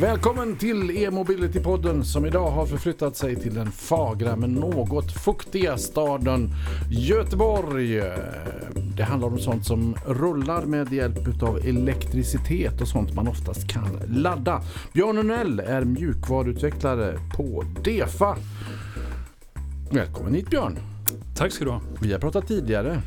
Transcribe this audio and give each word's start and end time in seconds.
Välkommen 0.00 0.56
till 0.56 0.90
e-mobility-podden 0.90 2.02
som 2.02 2.26
idag 2.26 2.50
har 2.50 2.66
förflyttat 2.66 3.16
sig 3.16 3.36
till 3.36 3.54
den 3.54 3.72
fagra 3.72 4.36
men 4.36 4.52
något 4.52 5.12
fuktiga 5.12 5.78
staden 5.78 6.50
Göteborg. 6.90 8.02
Det 8.96 9.02
handlar 9.02 9.28
om 9.28 9.38
sånt 9.38 9.66
som 9.66 9.94
rullar 10.06 10.62
med 10.62 10.92
hjälp 10.92 11.42
av 11.42 11.58
elektricitet 11.58 12.80
och 12.80 12.88
sånt 12.88 13.14
man 13.14 13.28
oftast 13.28 13.68
kan 13.68 14.00
ladda. 14.06 14.62
Björn 14.92 15.18
Unell 15.18 15.60
är 15.60 15.84
mjukvaruutvecklare 15.84 17.18
på 17.36 17.64
DEFA. 17.84 18.36
Välkommen 19.90 20.34
hit 20.34 20.50
Björn. 20.50 20.78
Tack 21.36 21.52
ska 21.52 21.64
du 21.64 21.70
ha. 21.70 21.80
Vi 22.00 22.12
har 22.12 22.20
pratat 22.20 22.48
tidigare. 22.48 23.02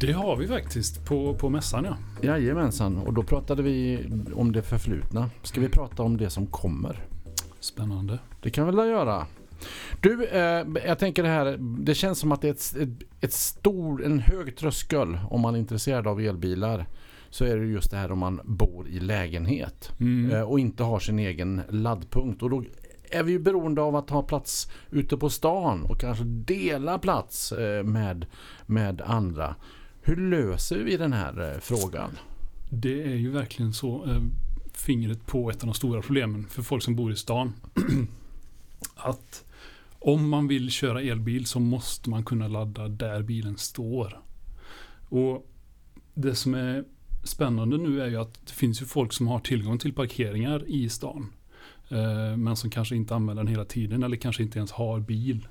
Det 0.00 0.12
har 0.12 0.36
vi 0.36 0.48
faktiskt 0.48 1.04
på, 1.04 1.34
på 1.34 1.48
mässan 1.48 1.84
ja. 1.84 1.96
Jajamensan, 2.22 2.96
och 2.98 3.14
då 3.14 3.22
pratade 3.22 3.62
vi 3.62 4.04
om 4.34 4.52
det 4.52 4.62
förflutna. 4.62 5.30
Ska 5.42 5.60
vi 5.60 5.68
prata 5.68 6.02
om 6.02 6.16
det 6.16 6.30
som 6.30 6.46
kommer? 6.46 7.06
Spännande. 7.60 8.18
Det 8.42 8.50
kan 8.50 8.66
vi 8.66 8.72
väl 8.76 8.88
göra. 8.88 9.26
Du, 10.00 10.24
eh, 10.26 10.66
jag 10.86 10.98
tänker 10.98 11.22
det 11.22 11.28
här. 11.28 11.56
Det 11.60 11.94
känns 11.94 12.18
som 12.18 12.32
att 12.32 12.42
det 12.42 12.48
är 12.48 12.52
ett, 12.52 12.76
ett, 12.76 12.88
ett 13.20 13.32
stor, 13.32 14.04
en 14.04 14.18
hög 14.18 14.56
tröskel 14.56 15.18
om 15.30 15.40
man 15.40 15.54
är 15.54 15.58
intresserad 15.58 16.06
av 16.06 16.20
elbilar. 16.20 16.86
Så 17.30 17.44
är 17.44 17.56
det 17.56 17.66
just 17.66 17.90
det 17.90 17.96
här 17.96 18.12
om 18.12 18.18
man 18.18 18.40
bor 18.44 18.88
i 18.88 19.00
lägenhet 19.00 19.92
Mm. 20.00 20.30
eh, 20.32 20.42
och 20.42 20.60
inte 20.60 20.82
har 20.82 20.98
sin 20.98 21.18
egen 21.18 21.62
laddpunkt. 21.68 22.42
Och 22.42 22.50
då 22.50 22.64
är 23.10 23.22
vi 23.22 23.32
ju 23.32 23.38
beroende 23.38 23.82
av 23.82 23.96
att 23.96 24.10
ha 24.10 24.22
plats 24.22 24.70
ute 24.90 25.16
på 25.16 25.30
stan 25.30 25.82
och 25.82 26.00
kanske 26.00 26.24
dela 26.24 26.98
plats 26.98 27.52
eh, 27.52 27.84
med, 27.84 28.26
med 28.66 29.00
andra. 29.00 29.54
Hur 30.02 30.16
löser 30.16 30.78
vi 30.78 30.96
den 30.96 31.12
här 31.12 31.52
eh, 31.54 31.60
frågan? 31.60 32.10
Det 32.70 33.02
är 33.02 33.16
ju 33.16 33.30
verkligen 33.30 33.72
så 33.72 34.04
eh, 34.04 34.22
fingret 34.72 35.26
på 35.26 35.50
ett 35.50 35.62
av 35.62 35.66
de 35.66 35.74
stora 35.74 36.02
problemen 36.02 36.46
för 36.48 36.62
folk 36.62 36.82
som 36.82 36.96
bor 36.96 37.12
i 37.12 37.16
stan. 37.16 37.52
att 38.96 39.44
om 39.98 40.28
man 40.28 40.48
vill 40.48 40.70
köra 40.70 41.02
elbil 41.02 41.46
så 41.46 41.60
måste 41.60 42.10
man 42.10 42.24
kunna 42.24 42.48
ladda 42.48 42.88
där 42.88 43.22
bilen 43.22 43.58
står. 43.58 44.20
Och 45.08 45.46
det 46.14 46.34
som 46.34 46.54
är 46.54 46.84
spännande 47.24 47.78
nu 47.78 48.02
är 48.02 48.06
ju 48.06 48.16
att 48.16 48.46
det 48.46 48.52
finns 48.52 48.82
ju 48.82 48.86
folk 48.86 49.12
som 49.12 49.28
har 49.28 49.40
tillgång 49.40 49.78
till 49.78 49.92
parkeringar 49.92 50.64
i 50.68 50.88
stan. 50.88 51.32
Eh, 51.88 52.36
men 52.36 52.56
som 52.56 52.70
kanske 52.70 52.96
inte 52.96 53.14
använder 53.14 53.44
den 53.44 53.50
hela 53.50 53.64
tiden 53.64 54.02
eller 54.02 54.16
kanske 54.16 54.42
inte 54.42 54.58
ens 54.58 54.72
har 54.72 55.00
bil. 55.00 55.48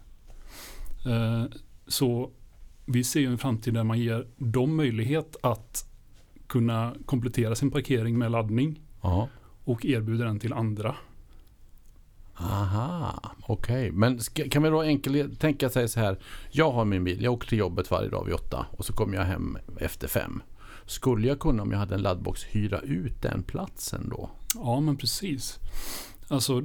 Eh, 1.05 1.45
så 1.87 2.31
vi 2.91 3.03
ser 3.03 3.19
ju 3.19 3.27
en 3.27 3.37
framtid 3.37 3.73
där 3.73 3.83
man 3.83 3.99
ger 3.99 4.27
dem 4.37 4.75
möjlighet 4.75 5.35
att 5.43 5.85
kunna 6.47 6.95
komplettera 7.05 7.55
sin 7.55 7.71
parkering 7.71 8.17
med 8.17 8.31
laddning 8.31 8.81
Ja. 9.01 9.29
och 9.63 9.85
erbjuda 9.85 10.25
den 10.25 10.39
till 10.39 10.53
andra. 10.53 10.95
Aha, 12.35 13.19
okej. 13.41 13.91
Men 13.91 14.19
ska, 14.19 14.49
kan 14.49 14.63
vi 14.63 14.69
då 14.69 14.81
enkelt 14.81 15.39
tänka 15.39 15.69
sig 15.69 15.89
så 15.89 15.99
här. 15.99 16.19
Jag 16.51 16.71
har 16.71 16.85
min 16.85 17.03
bil, 17.03 17.21
jag 17.23 17.33
åker 17.33 17.47
till 17.47 17.57
jobbet 17.57 17.91
varje 17.91 18.09
dag 18.09 18.25
vid 18.25 18.33
åtta 18.33 18.65
och 18.71 18.85
så 18.85 18.93
kommer 18.93 19.15
jag 19.17 19.23
hem 19.23 19.57
efter 19.79 20.07
fem. 20.07 20.41
Skulle 20.85 21.27
jag 21.27 21.39
kunna 21.39 21.63
om 21.63 21.71
jag 21.71 21.79
hade 21.79 21.95
en 21.95 22.01
laddbox 22.01 22.43
hyra 22.43 22.79
ut 22.79 23.21
den 23.21 23.43
platsen 23.43 24.09
då? 24.09 24.29
Ja, 24.55 24.79
men 24.79 24.97
precis. 24.97 25.57
Alltså, 26.27 26.63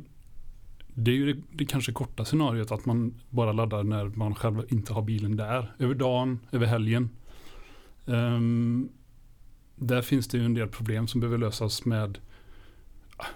det 0.94 1.10
är 1.10 1.14
ju 1.14 1.32
det, 1.32 1.40
det 1.52 1.64
kanske 1.64 1.92
korta 1.92 2.24
scenariot 2.24 2.72
att 2.72 2.86
man 2.86 3.14
bara 3.30 3.52
laddar 3.52 3.82
när 3.82 4.04
man 4.04 4.34
själv 4.34 4.62
inte 4.68 4.92
har 4.92 5.02
bilen 5.02 5.36
där. 5.36 5.74
Över 5.78 5.94
dagen, 5.94 6.40
över 6.52 6.66
helgen. 6.66 7.10
Um, 8.04 8.88
där 9.76 10.02
finns 10.02 10.28
det 10.28 10.38
ju 10.38 10.44
en 10.44 10.54
del 10.54 10.68
problem 10.68 11.06
som 11.06 11.20
behöver 11.20 11.38
lösas 11.38 11.84
med 11.84 12.18
ah, 13.16 13.26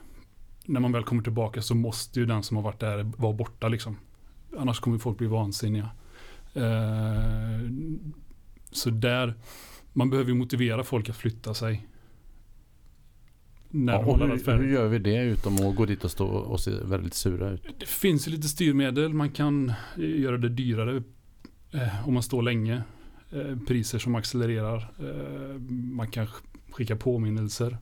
när 0.65 0.81
man 0.81 0.93
väl 0.93 1.05
kommer 1.05 1.23
tillbaka 1.23 1.63
så 1.63 1.75
måste 1.75 2.21
ju 2.21 2.27
den 2.27 2.43
som 2.43 2.57
har 2.57 2.65
varit 2.65 2.81
där 2.81 3.13
vara 3.17 3.33
borta 3.33 3.69
liksom. 3.69 3.97
Annars 4.59 4.81
kommer 4.81 4.99
folk 4.99 5.19
bli 5.19 5.27
vansinniga. 5.27 5.91
Eh, 6.55 7.71
så 8.71 8.91
där, 8.91 9.35
man 9.93 10.11
behöver 10.11 10.31
ju 10.31 10.37
motivera 10.37 10.85
folk 10.85 11.09
att 11.09 11.17
flytta 11.17 11.55
sig. 11.55 11.87
När 13.71 13.93
Ja, 13.93 13.99
och 13.99 14.19
hur, 14.19 14.59
hur 14.59 14.73
gör 14.73 14.89
vi 14.89 14.99
det 14.99 15.23
utom 15.25 15.55
att 15.69 15.77
gå 15.77 15.87
dit 15.87 16.05
och 16.05 16.11
stå 16.11 16.27
och 16.27 16.61
se 16.61 16.71
väldigt 16.85 17.15
sura 17.15 17.51
ut? 17.51 17.63
Det 17.79 17.89
finns 17.89 18.29
ju 18.29 18.31
lite 18.33 18.49
styrmedel. 18.49 19.13
Man 19.15 19.31
kan 19.31 19.69
eh, 19.97 20.21
göra 20.21 20.37
det 20.39 20.49
dyrare 20.49 21.03
eh, 21.73 22.09
om 22.09 22.15
man 22.15 22.23
står 22.23 22.43
länge. 22.43 22.83
Eh, 23.33 23.57
priser 23.67 23.99
som 23.99 24.15
accelererar. 24.15 24.79
Eh, 25.01 25.61
man 25.71 26.11
kan 26.11 26.27
sk- 26.27 26.43
skicka 26.71 26.97
påminnelser. 26.97 27.79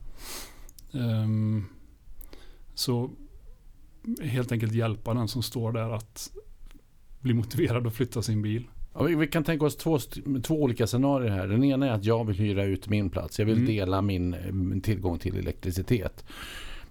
Ehm, 0.93 1.65
så 2.73 3.11
helt 4.21 4.51
enkelt 4.51 4.73
hjälpa 4.73 5.13
den 5.13 5.27
som 5.27 5.43
står 5.43 5.71
där 5.71 5.89
att 5.95 6.31
bli 7.21 7.33
motiverad 7.33 7.87
att 7.87 7.93
flytta 7.93 8.21
sin 8.21 8.41
bil. 8.41 8.67
Ja, 8.97 9.03
vi, 9.03 9.15
vi 9.15 9.27
kan 9.27 9.43
tänka 9.43 9.65
oss 9.65 9.77
två, 9.77 9.99
två 10.43 10.61
olika 10.63 10.87
scenarier 10.87 11.31
här. 11.31 11.47
Den 11.47 11.63
ena 11.63 11.85
är 11.87 11.91
att 11.91 12.05
jag 12.05 12.25
vill 12.27 12.35
hyra 12.37 12.63
ut 12.63 12.89
min 12.89 13.09
plats. 13.09 13.39
Jag 13.39 13.45
vill 13.45 13.55
Mm. 13.55 13.67
dela 13.67 14.01
min, 14.01 14.35
min 14.51 14.81
tillgång 14.81 15.19
till 15.19 15.37
elektricitet. 15.37 16.25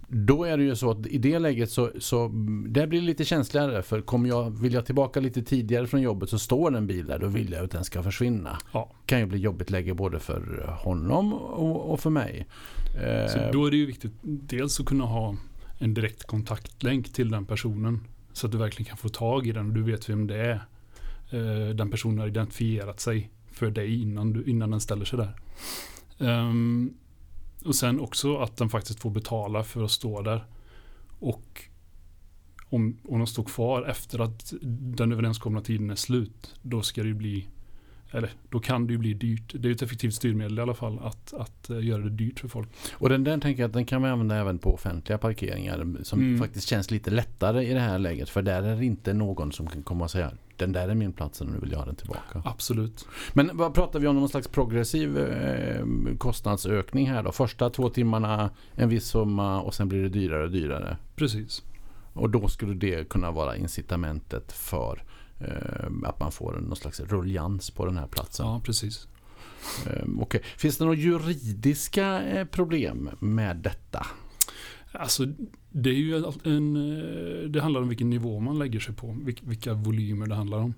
Då 0.08 0.44
är 0.44 0.56
det 0.56 0.62
ju 0.64 0.76
så 0.76 0.90
att 0.90 1.06
i 1.06 1.18
det 1.18 1.38
läget 1.38 1.70
så, 1.70 1.90
så 1.98 2.28
det 2.68 2.86
blir 2.86 3.00
lite 3.00 3.24
känsligare 3.24 3.82
för 3.82 4.00
kommer 4.00 4.28
jag, 4.28 4.60
vill 4.60 4.72
jag 4.72 4.86
tillbaka 4.86 5.20
lite 5.20 5.42
tidigare 5.42 5.86
från 5.86 6.00
jobbet 6.02 6.28
så 6.30 6.38
står 6.38 6.70
det 6.70 6.78
en 6.78 6.86
bil 6.86 7.06
där 7.06 7.18
då 7.18 7.26
vill 7.26 7.52
jag 7.52 7.64
att 7.64 7.70
den 7.70 7.84
ska 7.84 8.02
försvinna. 8.02 8.58
Ja. 8.72 8.92
kan 9.06 9.18
ju 9.20 9.26
bli 9.26 9.38
jobbigt 9.38 9.70
läge 9.70 9.94
både 9.94 10.18
för 10.18 10.74
honom 10.82 11.32
och, 11.34 11.92
och 11.92 12.00
för 12.00 12.10
mig. 12.10 12.46
Eh, 13.02 13.32
Så 13.32 13.38
då 13.52 13.66
är 13.66 13.70
det 13.70 13.76
ju 13.76 13.86
viktigt 13.86 14.12
dels 14.22 14.80
att 14.80 14.86
kunna 14.86 15.04
ha 15.04 15.36
en 15.78 15.94
direkt 15.94 16.24
kontaktlänk 16.24 17.12
till 17.12 17.30
den 17.30 17.44
personen. 17.46 18.00
Så 18.32 18.46
att 18.46 18.52
du 18.52 18.58
verkligen 18.58 18.88
kan 18.88 18.96
få 18.96 19.08
tag 19.08 19.46
i 19.46 19.52
den 19.52 19.66
och 19.66 19.72
du 19.74 19.82
vet 19.82 20.08
vem 20.08 20.26
det 20.26 20.36
är. 20.36 20.60
Eh, 21.30 21.74
Den 21.74 21.90
personen 21.90 22.18
har 22.18 22.26
identifierat 22.26 23.00
sig 23.00 23.30
för 23.52 23.70
dig 23.70 24.02
innan, 24.02 24.32
du, 24.32 24.44
innan 24.44 24.70
den 24.70 24.80
ställer 24.80 25.04
sig 25.04 25.18
där. 25.18 25.32
Ehm, 26.18 26.94
och 27.64 27.74
sen 27.74 28.00
också 28.00 28.36
att 28.38 28.56
den 28.56 28.68
faktiskt 28.68 29.00
får 29.00 29.10
betala 29.10 29.64
för 29.64 29.84
att 29.84 29.90
stå 29.90 30.22
där. 30.22 30.44
Och 31.18 31.62
om, 32.68 32.96
om 33.04 33.18
de 33.18 33.26
står 33.26 33.44
kvar 33.44 33.82
efter 33.82 34.18
att 34.18 34.52
den 34.96 35.12
överenskomna 35.12 35.60
tiden 35.60 35.90
är 35.90 35.94
slut, 35.94 36.54
då 36.62 36.82
ska 36.82 37.02
det 37.02 37.14
bli 37.14 37.48
eller 38.10 38.30
då 38.50 38.60
kan 38.60 38.86
det 38.86 38.92
ju 38.92 38.98
bli 38.98 39.14
dyrt. 39.14 39.54
Det 39.58 39.68
är 39.68 39.72
ett 39.72 39.82
effektivt 39.82 40.14
styrmedel 40.14 40.58
i 40.58 40.62
alla 40.62 40.74
fall 40.74 40.98
att, 40.98 41.34
att 41.34 41.70
eh, 41.70 41.84
göra 41.84 42.02
det 42.02 42.10
dyrt 42.10 42.40
för 42.40 42.48
folk. 42.48 42.68
Och 42.92 43.08
den 43.08 43.24
där 43.24 43.38
tänker 43.38 43.62
jag 43.62 43.68
att 43.68 43.72
den 43.74 43.84
kan 43.86 44.00
man 44.00 44.10
använda 44.10 44.36
även 44.36 44.58
på 44.58 44.74
offentliga 44.74 45.18
parkeringar 45.18 45.96
som 46.02 46.18
Mm. 46.20 46.38
faktiskt 46.38 46.68
känns 46.68 46.90
lite 46.90 47.10
lättare 47.10 47.62
i 47.70 47.72
det 47.74 47.80
här 47.80 47.98
läget. 47.98 48.28
För 48.28 48.42
där 48.42 48.62
är 48.62 48.76
det 48.76 48.84
inte 48.84 49.12
någon 49.12 49.52
som 49.52 49.66
kan 49.66 49.82
komma 49.82 50.04
och 50.04 50.10
säga 50.10 50.32
den 50.58 50.72
där 50.72 50.88
är 50.88 50.94
min 50.94 51.12
plats 51.12 51.40
och 51.40 51.46
nu 51.46 51.58
vill 51.58 51.72
jag 51.72 51.78
ha 51.78 51.86
den 51.86 51.96
tillbaka. 51.96 52.42
Absolut. 52.44 53.06
Men 53.32 53.50
vad 53.56 53.74
pratar 53.74 53.98
vi 53.98 54.06
om? 54.06 54.16
Någon 54.16 54.28
slags 54.28 54.48
progressiv 54.48 55.18
eh, 55.18 55.86
kostnadsökning 56.18 57.10
här 57.10 57.22
då? 57.22 57.32
Första 57.32 57.70
två 57.70 57.90
timmarna 57.90 58.50
en 58.74 58.88
viss 58.88 59.06
summa 59.06 59.60
och 59.60 59.74
sen 59.74 59.88
blir 59.88 60.02
det 60.02 60.08
dyrare 60.08 60.44
och 60.44 60.50
dyrare. 60.50 60.96
Precis. 61.16 61.62
Och 62.12 62.30
då 62.30 62.48
skulle 62.48 62.74
det 62.74 63.08
kunna 63.08 63.30
vara 63.30 63.56
incitamentet 63.56 64.52
för 64.52 65.02
eh, 65.38 66.08
att 66.08 66.20
man 66.20 66.32
får 66.32 66.52
någon 66.52 66.76
slags 66.76 67.00
rullians 67.00 67.70
på 67.70 67.86
den 67.86 67.96
här 67.96 68.06
platsen. 68.06 68.46
Ja, 68.46 68.60
precis. 68.64 69.08
Eh. 69.86 70.40
Finns 70.56 70.78
det 70.78 70.84
några 70.84 70.96
juridiska 70.96 72.22
eh, 72.22 72.44
problem 72.44 73.10
med 73.18 73.56
detta? 73.56 74.06
Alltså, 74.92 75.26
det 75.70 75.90
är 75.90 75.94
ju 75.94 76.16
en, 76.44 76.76
eh, 76.76 77.48
det 77.48 77.60
handlar 77.60 77.82
om 77.82 77.88
vilken 77.88 78.10
nivå 78.10 78.40
man 78.40 78.58
lägger 78.58 78.80
sig 78.80 78.94
på, 78.94 79.16
vilka 79.42 79.74
volymer 79.74 80.26
det 80.26 80.34
handlar 80.34 80.58
om. 80.58 80.74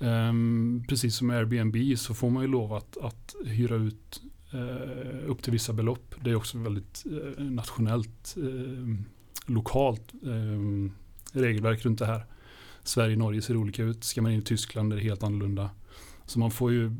Ehm, 0.00 0.84
precis 0.88 1.16
som 1.16 1.30
Airbnb 1.30 1.98
så 1.98 2.14
får 2.14 2.30
man 2.30 2.42
ju 2.42 2.48
lov 2.48 2.72
att, 2.72 2.96
att 2.96 3.34
hyra 3.44 3.74
ut 3.74 4.22
eh, 4.52 5.30
upp 5.30 5.42
till 5.42 5.52
vissa 5.52 5.72
belopp. 5.72 6.14
Det 6.24 6.30
är 6.30 6.34
också 6.34 6.58
väldigt 6.58 7.04
eh, 7.06 7.44
nationellt, 7.44 8.36
ehm, 8.36 9.04
lokalt 9.46 10.12
ehm, 10.24 10.92
regelverk 11.32 11.84
runt 11.84 11.98
det 11.98 12.06
här. 12.06 12.24
Sverige 12.82 13.12
och 13.12 13.18
Norge 13.18 13.42
ser 13.42 13.56
olika 13.56 13.82
ut. 13.82 14.04
Ska 14.04 14.22
man 14.22 14.32
in 14.32 14.38
i 14.38 14.42
Tyskland 14.42 14.92
är 14.92 14.96
det 14.96 15.02
helt 15.02 15.22
annorlunda. 15.22 15.70
Så 16.24 16.38
man 16.38 16.50
får 16.50 16.72
ju, 16.72 16.92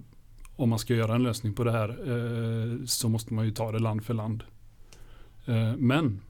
om 0.56 0.69
man 0.69 0.78
ska 0.78 0.94
göra 0.94 1.14
en 1.14 1.22
lösning 1.22 1.54
på 1.54 1.64
det 1.64 1.72
här, 1.72 2.87
så 2.87 3.08
måste 3.08 3.34
man 3.34 3.44
ju 3.44 3.50
ta 3.50 3.72
det 3.72 3.78
land 3.78 4.04
för 4.04 4.14
land. 4.14 4.43
Men 5.78 6.20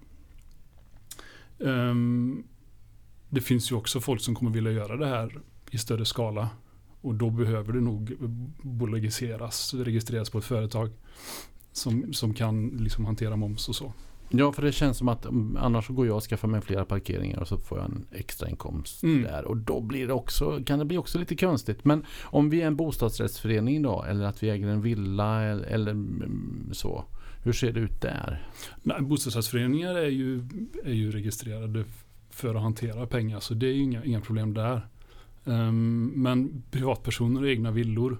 det 3.28 3.40
finns 3.40 3.72
ju 3.72 3.76
också 3.76 4.00
folk 4.00 4.20
som 4.20 4.34
kommer 4.34 4.50
vilja 4.50 4.72
göra 4.72 4.96
det 4.96 5.06
här 5.06 5.40
i 5.70 5.78
större 5.78 6.04
skala. 6.04 6.48
Och 7.00 7.14
då 7.14 7.30
behöver 7.30 7.72
det 7.72 7.80
nog 7.80 8.16
bolagiseras, 8.62 9.74
registreras 9.74 10.30
på 10.30 10.38
ett 10.38 10.44
företag 10.44 10.90
som, 11.72 12.12
som 12.12 12.34
kan 12.34 12.68
liksom 12.68 13.04
hantera 13.04 13.36
moms 13.36 13.68
och 13.68 13.76
så. 13.76 13.92
Ja, 14.28 14.52
för 14.52 14.62
det 14.62 14.72
känns 14.72 14.98
som 14.98 15.08
att 15.08 15.24
mm, 15.24 15.56
annars 15.60 15.86
så 15.86 15.92
går 15.92 16.06
jag 16.06 16.16
och 16.16 16.22
skaffar 16.22 16.48
mig 16.48 16.60
flera 16.60 16.84
parkeringar 16.84 17.40
och 17.40 17.48
så 17.48 17.58
får 17.58 17.78
jag 17.78 17.84
en 17.84 18.06
extra 18.12 18.48
inkomst 18.48 19.02
Mm. 19.02 19.22
där. 19.22 19.44
Och 19.44 19.56
då 19.56 19.80
blir 19.80 20.06
det 20.06 20.12
också, 20.12 20.62
kan 20.66 20.78
det 20.78 20.84
bli 20.84 20.98
också 20.98 21.18
lite 21.18 21.36
konstigt. 21.36 21.84
Men 21.84 22.04
om 22.22 22.50
vi 22.50 22.62
är 22.62 22.66
en 22.66 22.76
bostadsrättsförening 22.76 23.82
då, 23.82 24.02
eller 24.02 24.24
att 24.24 24.42
vi 24.42 24.50
äger 24.50 24.68
en 24.68 24.82
villa 24.82 25.42
eller, 25.42 25.64
eller 25.64 25.90
mm, 25.90 26.68
så. 26.72 27.04
Hur 27.46 27.52
ser 27.52 27.72
det 27.72 27.80
ut 27.80 28.00
där? 28.00 28.46
Nej, 28.82 29.02
bostadsrättsföreningar 29.02 29.94
är 29.94 30.08
ju, 30.08 30.48
är 30.84 30.92
ju 30.92 31.10
registrerade 31.10 31.84
för 32.30 32.54
att 32.54 32.62
hantera 32.62 33.06
pengar 33.06 33.40
så 33.40 33.54
det 33.54 33.66
är 33.66 33.72
ju 33.72 33.82
inga, 33.82 34.04
inga 34.04 34.20
problem 34.20 34.54
där. 34.54 34.88
Ehm, 35.44 36.12
men 36.14 36.62
privatpersoner 36.70 37.42
och 37.42 37.48
egna 37.48 37.70
villor 37.70 38.18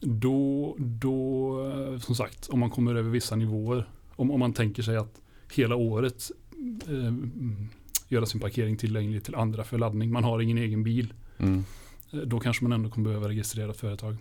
då, 0.00 0.74
då, 0.78 1.56
eh, 1.70 1.98
som 1.98 2.14
sagt, 2.14 2.48
om 2.48 2.60
man 2.60 2.70
kommer 2.70 2.94
över 2.94 3.10
vissa 3.10 3.36
nivåer. 3.36 3.88
Om, 4.16 4.30
om 4.30 4.40
man 4.40 4.52
tänker 4.52 4.82
sig 4.82 4.96
att 4.96 5.20
hela 5.52 5.76
året 5.76 6.30
eh, 6.88 7.14
göra 8.08 8.26
sin 8.26 8.40
parkering 8.40 8.76
tillgänglig 8.76 9.24
till 9.24 9.34
andra 9.34 9.64
för 9.64 9.78
laddning. 9.78 10.12
Man 10.12 10.24
har 10.24 10.40
ingen 10.40 10.58
egen 10.58 10.82
bil. 10.82 11.12
Mm. 11.38 11.64
eh, 12.12 12.18
Då 12.18 12.40
kanske 12.40 12.64
man 12.64 12.72
ändå 12.72 12.90
kommer 12.90 13.08
behöva 13.08 13.28
registrera 13.28 13.72
företag. 13.72 14.16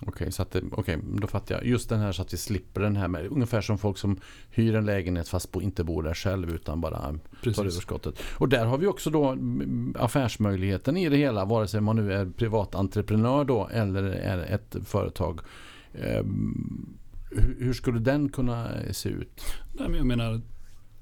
Okej, 0.00 0.32
så 0.32 0.42
att 0.42 0.56
okej, 0.72 0.98
då 1.02 1.26
fattar 1.26 1.54
jag. 1.54 1.66
Just 1.66 1.88
den 1.88 2.00
här 2.00 2.12
så 2.12 2.22
att 2.22 2.32
vi 2.32 2.36
slipper 2.36 2.80
den 2.80 2.96
här 2.96 3.08
med 3.08 3.26
ungefär 3.26 3.60
som 3.60 3.78
folk 3.78 3.98
som 3.98 4.20
hyr 4.50 4.74
en 4.74 4.86
lägenhet 4.86 5.28
fast 5.28 5.56
inte 5.56 5.84
bor 5.84 6.02
där 6.02 6.14
själv 6.14 6.50
utan 6.50 6.80
bara 6.80 6.98
tar 6.98 7.18
Precis. 7.42 7.58
överskottet. 7.58 8.18
Och 8.38 8.48
där 8.48 8.66
har 8.66 8.78
vi 8.78 8.86
också 8.86 9.10
då 9.10 9.28
mm, 9.28 9.94
affärsmöjligheten 9.98 10.96
i 10.96 11.08
det 11.08 11.16
hela, 11.16 11.44
vare 11.44 11.68
sig 11.68 11.80
man 11.80 11.96
nu 11.96 12.12
är 12.12 12.26
privat 12.26 12.74
entreprenör 12.74 13.44
då 13.44 13.68
eller 13.72 14.02
är 14.02 14.38
ett 14.38 14.76
företag. 14.84 15.40
Ehm, 15.94 16.98
hur, 17.30 17.56
hur 17.58 17.72
skulle 17.72 17.98
den 17.98 18.28
kunna 18.28 18.68
se 18.92 19.08
ut? 19.08 19.44
Nej, 19.72 19.88
men 19.88 19.96
jag 19.96 20.06
menar, 20.06 20.40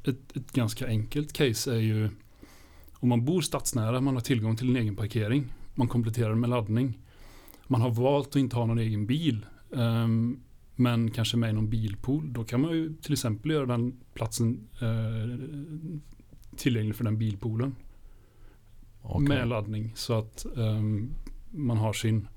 ett, 0.04 0.36
ett 0.36 0.52
ganska 0.52 0.86
enkelt 0.86 1.32
case 1.32 1.74
är 1.74 1.80
ju 1.80 2.08
om 2.94 3.08
man 3.08 3.24
bor 3.24 3.40
stadsnära, 3.40 4.00
man 4.00 4.14
har 4.14 4.20
tillgång 4.20 4.56
till 4.56 4.70
en 4.70 4.76
egen 4.76 4.96
parkering, 4.96 5.52
man 5.74 5.88
kompletterar 5.88 6.34
med 6.34 6.50
laddning. 6.50 6.98
Man 7.66 7.80
har 7.80 7.90
valt 7.90 8.28
att 8.28 8.36
inte 8.36 8.56
ha 8.56 8.66
någon 8.66 8.78
egen 8.78 9.06
bil, 9.06 9.46
ehm, 9.76 10.40
men 10.76 11.10
kanske 11.10 11.36
med 11.36 11.50
i 11.50 11.52
någon 11.52 11.70
bilpool. 11.70 12.32
Då 12.32 12.44
kan 12.44 12.60
man 12.60 12.70
ju 12.70 12.94
till 12.94 13.12
exempel 13.12 13.50
göra 13.50 13.66
den 13.66 13.96
platsen 14.14 14.68
eh, 14.80 15.38
tillgänglig 16.56 16.96
för 16.96 17.04
den 17.04 17.18
bilpoolen 17.18 17.74
Okej. 19.02 19.28
med 19.28 19.48
laddning. 19.48 19.92
Så 19.94 20.18
att 20.18 20.46
ehm, 20.56 21.10
man 21.50 21.76
har 21.76 21.92
sin, 21.92 22.28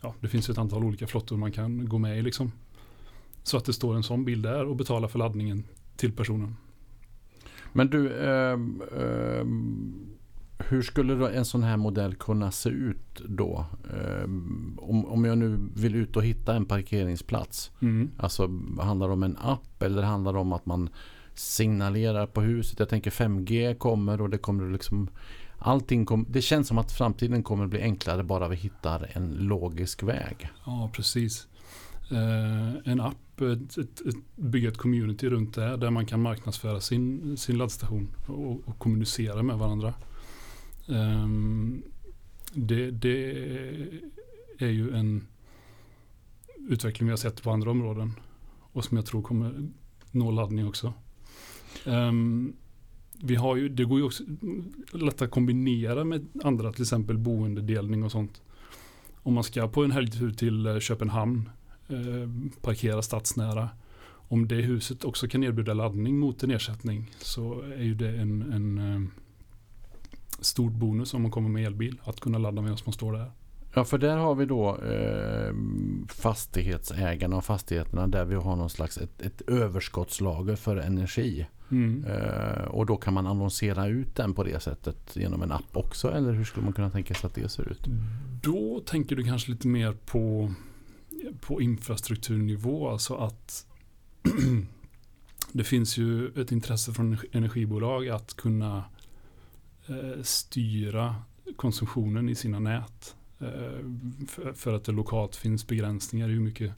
ja 0.00 0.14
det 0.20 0.28
finns 0.28 0.48
ett 0.48 0.58
antal 0.58 0.84
olika 0.84 1.06
flottor 1.06 1.36
man 1.36 1.52
kan 1.52 1.88
gå 1.88 1.98
med 1.98 2.18
i 2.18 2.22
liksom. 2.22 2.52
Så 3.42 3.56
att 3.56 3.64
det 3.64 3.72
står 3.72 3.96
en 3.96 4.02
sån 4.02 4.24
bil 4.24 4.42
där 4.42 4.64
och 4.64 4.76
betala 4.76 5.08
för 5.08 5.18
laddningen 5.18 5.64
till 5.96 6.12
personen. 6.12 6.56
Men 7.72 7.90
du, 7.90 8.24
ehm, 8.24 8.82
ehm, 8.98 10.13
hur 10.68 10.82
skulle 10.82 11.30
en 11.30 11.44
sån 11.44 11.62
här 11.62 11.76
modell 11.76 12.14
kunna 12.14 12.50
se 12.50 12.68
ut 12.68 13.22
då? 13.28 13.66
Ehm, 13.94 14.78
om, 14.82 15.06
om 15.06 15.24
jag 15.24 15.38
nu 15.38 15.68
vill 15.74 15.94
ut 15.94 16.16
och 16.16 16.24
hitta 16.24 16.56
en 16.56 16.66
parkeringsplats. 16.66 17.70
Mm. 17.80 18.10
Alltså 18.16 18.50
handlar 18.80 19.06
det 19.06 19.12
om 19.12 19.22
en 19.22 19.36
app 19.36 19.82
eller 19.82 20.02
handlar 20.02 20.32
det 20.32 20.38
om 20.38 20.52
att 20.52 20.66
man 20.66 20.88
signalerar 21.34 22.26
på 22.26 22.40
huset? 22.40 22.78
Jag 22.78 22.88
tänker 22.88 23.10
5G 23.10 23.74
kommer 23.74 24.20
och 24.20 24.30
det 24.30 24.38
kommer 24.38 24.72
liksom 24.72 25.08
Allting 25.58 26.06
kom, 26.06 26.26
det 26.28 26.42
känns 26.42 26.68
som 26.68 26.78
att 26.78 26.92
framtiden 26.92 27.42
kommer 27.42 27.66
bli 27.66 27.82
enklare 27.82 28.22
bara 28.22 28.48
vi 28.48 28.56
hittar 28.56 29.10
en 29.12 29.30
logisk 29.30 30.02
väg. 30.02 30.50
Ja, 30.66 30.90
precis. 30.92 31.46
Eh, 32.10 32.92
en 32.92 33.00
app, 33.00 33.40
ett, 33.40 33.78
ett, 33.78 34.06
ett, 34.06 34.36
bygga 34.36 34.68
ett 34.68 34.78
community 34.78 35.28
runt 35.28 35.54
det 35.54 35.76
där 35.76 35.90
man 35.90 36.06
kan 36.06 36.22
marknadsföra 36.22 36.80
sin, 36.80 37.36
sin 37.36 37.58
laddstation 37.58 38.08
och, 38.26 38.68
och 38.68 38.78
kommunicera 38.78 39.42
med 39.42 39.58
varandra. 39.58 39.94
Um, 40.86 41.82
det, 42.52 42.90
det 42.90 43.30
är 44.58 44.70
ju 44.70 44.94
en 44.94 45.26
utveckling 46.68 47.06
vi 47.06 47.12
har 47.12 47.16
sett 47.16 47.42
på 47.42 47.50
andra 47.50 47.70
områden 47.70 48.12
och 48.72 48.84
som 48.84 48.96
jag 48.96 49.06
tror 49.06 49.22
kommer 49.22 49.68
nå 50.10 50.30
laddning 50.30 50.68
också. 50.68 50.92
Um, 51.86 52.56
vi 53.22 53.34
har 53.34 53.56
ju, 53.56 53.68
det 53.68 53.84
går 53.84 53.98
ju 53.98 54.04
också 54.04 54.22
lätt 54.92 55.22
att 55.22 55.30
kombinera 55.30 56.04
med 56.04 56.26
andra, 56.42 56.72
till 56.72 56.82
exempel 56.82 57.18
boendedelning 57.18 58.04
och 58.04 58.12
sånt. 58.12 58.42
Om 59.22 59.34
man 59.34 59.44
ska 59.44 59.68
på 59.68 59.84
en 59.84 59.90
helgtur 59.90 60.32
till 60.32 60.66
eh, 60.66 60.78
Köpenhamn, 60.78 61.48
eh, 61.88 62.56
parkera 62.62 63.02
stadsnära. 63.02 63.68
Om 64.06 64.48
det 64.48 64.54
huset 64.54 65.04
också 65.04 65.28
kan 65.28 65.44
erbjuda 65.44 65.74
laddning 65.74 66.18
mot 66.18 66.42
en 66.42 66.50
ersättning 66.50 67.10
så 67.18 67.60
är 67.60 67.82
ju 67.82 67.94
det 67.94 68.10
en, 68.10 68.52
en 68.52 68.78
eh, 68.78 69.08
stor 70.44 70.70
bonus 70.70 71.14
om 71.14 71.22
man 71.22 71.30
kommer 71.30 71.48
med 71.48 71.66
elbil. 71.66 72.00
Att 72.04 72.20
kunna 72.20 72.38
ladda 72.38 72.62
medan 72.62 72.78
man 72.84 72.92
står 72.92 73.12
där. 73.12 73.30
Ja, 73.74 73.84
för 73.84 73.98
där 73.98 74.16
har 74.16 74.34
vi 74.34 74.46
då 74.46 74.76
eh, 74.76 75.54
fastighetsägarna 76.08 77.36
och 77.36 77.44
fastigheterna 77.44 78.06
där 78.06 78.24
vi 78.24 78.34
har 78.34 78.56
någon 78.56 78.70
slags 78.70 78.98
ett, 78.98 79.22
ett 79.22 79.40
överskottslager 79.40 80.56
för 80.56 80.76
energi. 80.76 81.46
Mm. 81.70 82.04
Eh, 82.04 82.64
och 82.64 82.86
då 82.86 82.96
kan 82.96 83.14
man 83.14 83.26
annonsera 83.26 83.86
ut 83.86 84.16
den 84.16 84.34
på 84.34 84.44
det 84.44 84.62
sättet 84.62 85.16
genom 85.16 85.42
en 85.42 85.52
app 85.52 85.76
också. 85.76 86.12
Eller 86.12 86.32
hur 86.32 86.44
skulle 86.44 86.64
man 86.64 86.72
kunna 86.72 86.90
tänka 86.90 87.14
sig 87.14 87.28
att 87.28 87.34
det 87.34 87.48
ser 87.48 87.68
ut? 87.68 87.86
Då 88.42 88.82
tänker 88.86 89.16
du 89.16 89.24
kanske 89.24 89.50
lite 89.50 89.68
mer 89.68 89.92
på, 90.06 90.52
på 91.40 91.60
infrastrukturnivå. 91.60 92.88
Alltså 92.88 93.14
att 93.14 93.66
det 95.52 95.64
finns 95.64 95.96
ju 95.96 96.28
ett 96.28 96.52
intresse 96.52 96.92
från 96.92 97.18
energibolag 97.32 98.08
att 98.08 98.34
kunna 98.34 98.84
Eh, 99.86 100.22
styra 100.22 101.16
konsumtionen 101.56 102.28
i 102.28 102.34
sina 102.34 102.58
nät. 102.58 103.16
Eh, 103.40 104.54
för, 104.54 104.74
att 104.74 104.84
det 104.84 104.92
lokalt 104.92 105.36
finns 105.36 105.66
begränsningar 105.66 106.28
i 106.28 106.32
hur 106.32 106.40
mycket 106.40 106.72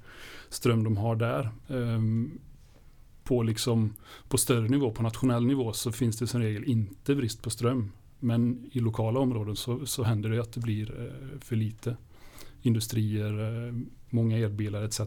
ström 0.48 0.84
de 0.84 0.96
har 0.96 1.16
där. 1.16 1.50
Ehm, 1.68 2.38
på, 3.24 3.42
liksom, 3.42 3.94
på 4.28 4.38
större 4.38 4.68
nivå, 4.68 4.90
på 4.90 5.02
nationell 5.02 5.46
nivå, 5.46 5.72
så 5.72 5.92
finns 5.92 6.18
det 6.18 6.26
som 6.26 6.40
regel 6.40 6.64
inte 6.64 7.14
brist 7.14 7.42
på 7.42 7.50
ström. 7.50 7.92
Men 8.18 8.70
i 8.72 8.80
lokala 8.80 9.20
områden 9.20 9.56
så, 9.56 9.86
så 9.86 10.02
händer 10.02 10.30
det 10.30 10.40
att 10.40 10.52
det 10.52 10.60
blir 10.60 11.00
eh, 11.00 11.40
för 11.40 11.56
lite. 11.56 11.96
Industrier, 12.62 13.74
många 14.10 14.38
elbilar 14.38 14.82
etc. 14.82 15.00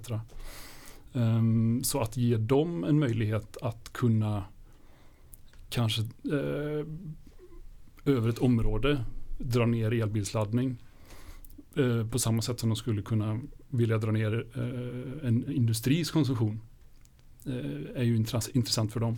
Ehm, 1.13 1.84
så 1.84 2.01
att 2.01 2.18
ge 2.18 2.38
dem 2.38 2.84
en 2.84 3.00
möjlighet 3.00 3.57
att 3.62 3.94
kunna 3.94 4.44
kanske 5.69 6.01
eh, 6.01 6.86
över 8.06 8.30
ett 8.30 8.40
område 8.40 9.06
dra 9.38 9.66
ner 9.66 9.94
elbilsladdning 9.94 10.78
eh, 11.75 12.07
på 12.07 12.19
samma 12.19 12.42
sätt 12.42 12.60
som 12.60 12.69
de 12.69 12.75
skulle 12.75 13.01
kunna 13.01 13.40
vilja 13.69 13.98
dra 13.98 14.12
ner 14.12 14.46
eh, 14.56 15.28
en 15.28 15.51
industris 15.51 16.12
konsumtion 16.12 16.62
eh, 17.46 17.96
är 17.96 18.03
ju 18.03 18.18
intress- 18.18 18.50
intressant 18.53 18.94
för 18.94 19.00
dem. 19.00 19.18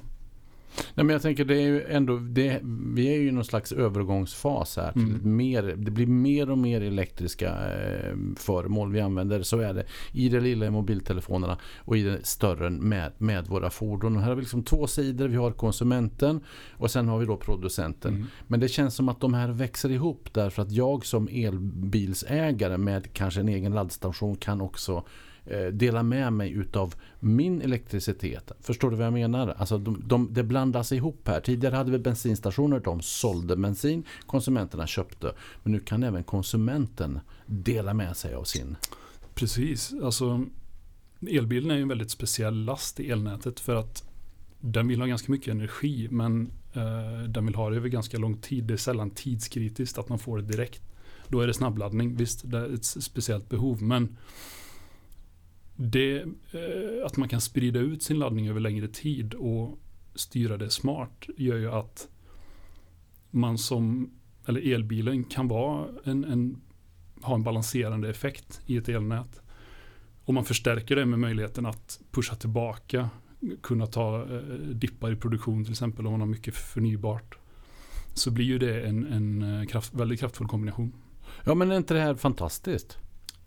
Nej, 0.76 1.06
men 1.06 1.10
jag 1.10 1.22
tänker 1.22 1.46
det 1.46 1.56
är 1.56 1.68
ju 1.68 1.84
ändå, 1.84 2.18
det, 2.18 2.60
vi 2.96 3.08
är 3.08 3.18
ju 3.18 3.28
i 3.28 3.32
någon 3.32 3.46
slags 3.46 3.72
övergångsfas 3.72 4.78
här. 4.78 4.92
Mm. 4.96 5.36
mer, 5.36 5.64
det 5.78 5.92
blir 5.92 6.08
mer 6.08 6.52
och 6.52 6.58
mer 6.58 6.82
elektriska 6.82 7.50
eh, 7.50 8.16
föremål 8.38 8.92
vi 8.92 9.02
använder. 9.02 9.44
Så 9.44 9.60
är 9.60 9.74
det 9.74 9.86
i 10.14 10.30
det 10.30 10.40
lilla 10.40 10.66
i 10.66 10.70
mobiltelefonerna 10.70 11.58
och 11.78 11.98
i 11.98 12.04
det 12.04 12.26
större 12.26 12.70
med, 12.70 13.12
med 13.18 13.48
våra 13.48 13.70
fordon. 13.70 14.16
Och 14.16 14.22
här 14.22 14.30
har 14.30 14.36
vi 14.36 14.42
liksom 14.42 14.64
två 14.64 14.88
sidor. 14.88 15.28
Vi 15.28 15.36
har 15.36 15.52
konsumenten 15.52 16.42
och 16.72 16.92
sen 16.92 17.08
har 17.08 17.20
vi 17.20 17.26
då 17.26 17.38
producenten. 17.38 18.14
Mm. 18.14 18.28
Men 18.48 18.60
det 18.60 18.68
känns 18.68 18.96
som 18.96 19.10
att 19.10 19.22
de 19.22 19.34
här 19.34 19.50
växer 19.50 19.92
ihop 19.92 20.30
därför 20.34 20.62
att 20.62 20.72
jag 20.72 21.06
som 21.06 21.28
elbilsägare 21.32 22.78
med 22.78 23.14
kanske 23.14 23.40
en 23.40 23.50
egen 23.50 23.74
laddstation 23.74 24.36
kan 24.36 24.62
också 24.62 25.04
Eh, 25.46 25.66
dela 25.66 26.04
med 26.04 26.34
mig 26.34 26.52
utav 26.52 26.96
min 27.20 27.62
elektricitet. 27.62 28.52
Förstår 28.60 28.92
du 28.92 28.98
vad 28.98 29.06
jag 29.06 29.14
menar? 29.14 29.56
Alltså 29.58 29.78
de, 29.78 30.04
de, 30.06 30.34
det 30.34 30.44
blandas 30.44 30.92
ihop 30.92 31.28
här. 31.28 31.42
Tidigare 31.42 31.76
hade 31.76 31.92
vi 31.92 32.00
bensinstationer, 32.00 32.80
de 32.80 33.02
sålde 33.02 33.56
bensin, 33.56 34.04
konsumenterna 34.26 34.88
köpte. 34.88 35.34
Men 35.64 35.72
nu 35.72 35.80
kan 35.80 36.04
även 36.04 36.24
konsumenten 36.24 37.20
dela 37.46 37.94
med 37.94 38.18
sig 38.18 38.34
av 38.34 38.44
sin. 38.44 38.76
Precis, 39.34 39.94
alltså 40.04 40.46
elbilen 41.28 41.72
är 41.72 41.76
ju 41.76 41.82
en 41.82 41.88
väldigt 41.88 42.12
speciell 42.12 42.66
last 42.66 43.00
i 43.00 43.12
elnätet 43.12 43.60
för 43.60 43.76
att 43.76 44.04
den 44.60 44.88
vill 44.88 45.00
ha 45.00 45.08
ganska 45.08 45.32
mycket 45.32 45.48
energi 45.48 46.08
men 46.12 46.52
eh, 46.74 47.24
den 47.28 47.46
vill 47.46 47.56
ha 47.56 47.70
det 47.70 47.76
över 47.76 47.90
ganska 47.90 48.18
lång 48.18 48.38
tid. 48.38 48.64
Det 48.64 48.74
är 48.74 48.78
sällan 48.78 49.12
tidskritiskt 49.12 49.98
att 49.98 50.10
man 50.10 50.20
får 50.20 50.38
det 50.38 50.44
direkt. 50.44 50.82
Då 51.28 51.42
är 51.42 51.48
det 51.48 51.54
snabbladdning, 51.54 52.16
visst 52.16 52.52
det 52.52 52.58
är 52.58 52.74
ett 52.74 52.86
speciellt 52.86 53.50
behov 53.50 53.82
men 53.82 54.18
det, 55.82 56.22
eh, 56.22 57.06
att 57.06 57.18
man 57.18 57.30
kan 57.30 57.42
sprida 57.42 57.80
ut 57.80 58.04
sin 58.04 58.20
laddning 58.20 58.50
över 58.50 58.60
längre 58.60 58.88
tid 58.88 59.34
och 59.34 59.80
styra 60.16 60.58
det 60.58 60.70
smart 60.70 61.26
gör 61.38 61.58
ju 61.58 61.72
att 61.72 62.08
man 63.32 63.58
som, 63.58 64.12
eller 64.46 64.74
elbilen 64.74 65.24
kan 65.24 65.48
vara 65.48 65.88
en, 66.04 66.24
en 66.24 66.62
ha 67.22 67.36
en 67.36 67.44
balanserande 67.44 68.10
effekt 68.10 68.62
i 68.66 68.78
ett 68.78 68.90
elnät. 68.90 69.42
Och 70.26 70.34
man 70.34 70.46
förstärker 70.46 70.96
det 70.96 71.06
med 71.06 71.20
möjligheten 71.20 71.66
att 71.66 72.00
pusha 72.12 72.36
tillbaka 72.36 73.10
kunna 73.62 73.88
ta 73.88 74.22
eh, 74.22 74.40
dippar 74.58 75.12
i 75.12 75.16
produktion 75.16 75.64
till 75.64 75.74
exempel 75.74 76.06
om 76.06 76.12
man 76.12 76.20
har 76.20 76.28
mycket 76.28 76.56
förnybart. 76.56 77.38
Så 78.14 78.32
blir 78.32 78.46
ju 78.46 78.60
det 78.60 78.82
en, 78.82 79.06
en 79.06 79.42
eh, 79.42 79.68
kraft, 79.68 79.94
väldigt 79.94 80.20
kraftfull 80.20 80.48
kombination. 80.48 80.94
Ja 81.46 81.56
men 81.56 81.72
är 81.72 81.78
inte 81.78 81.94
det 81.94 82.00
här 82.00 82.16
fantastiskt? 82.16 82.98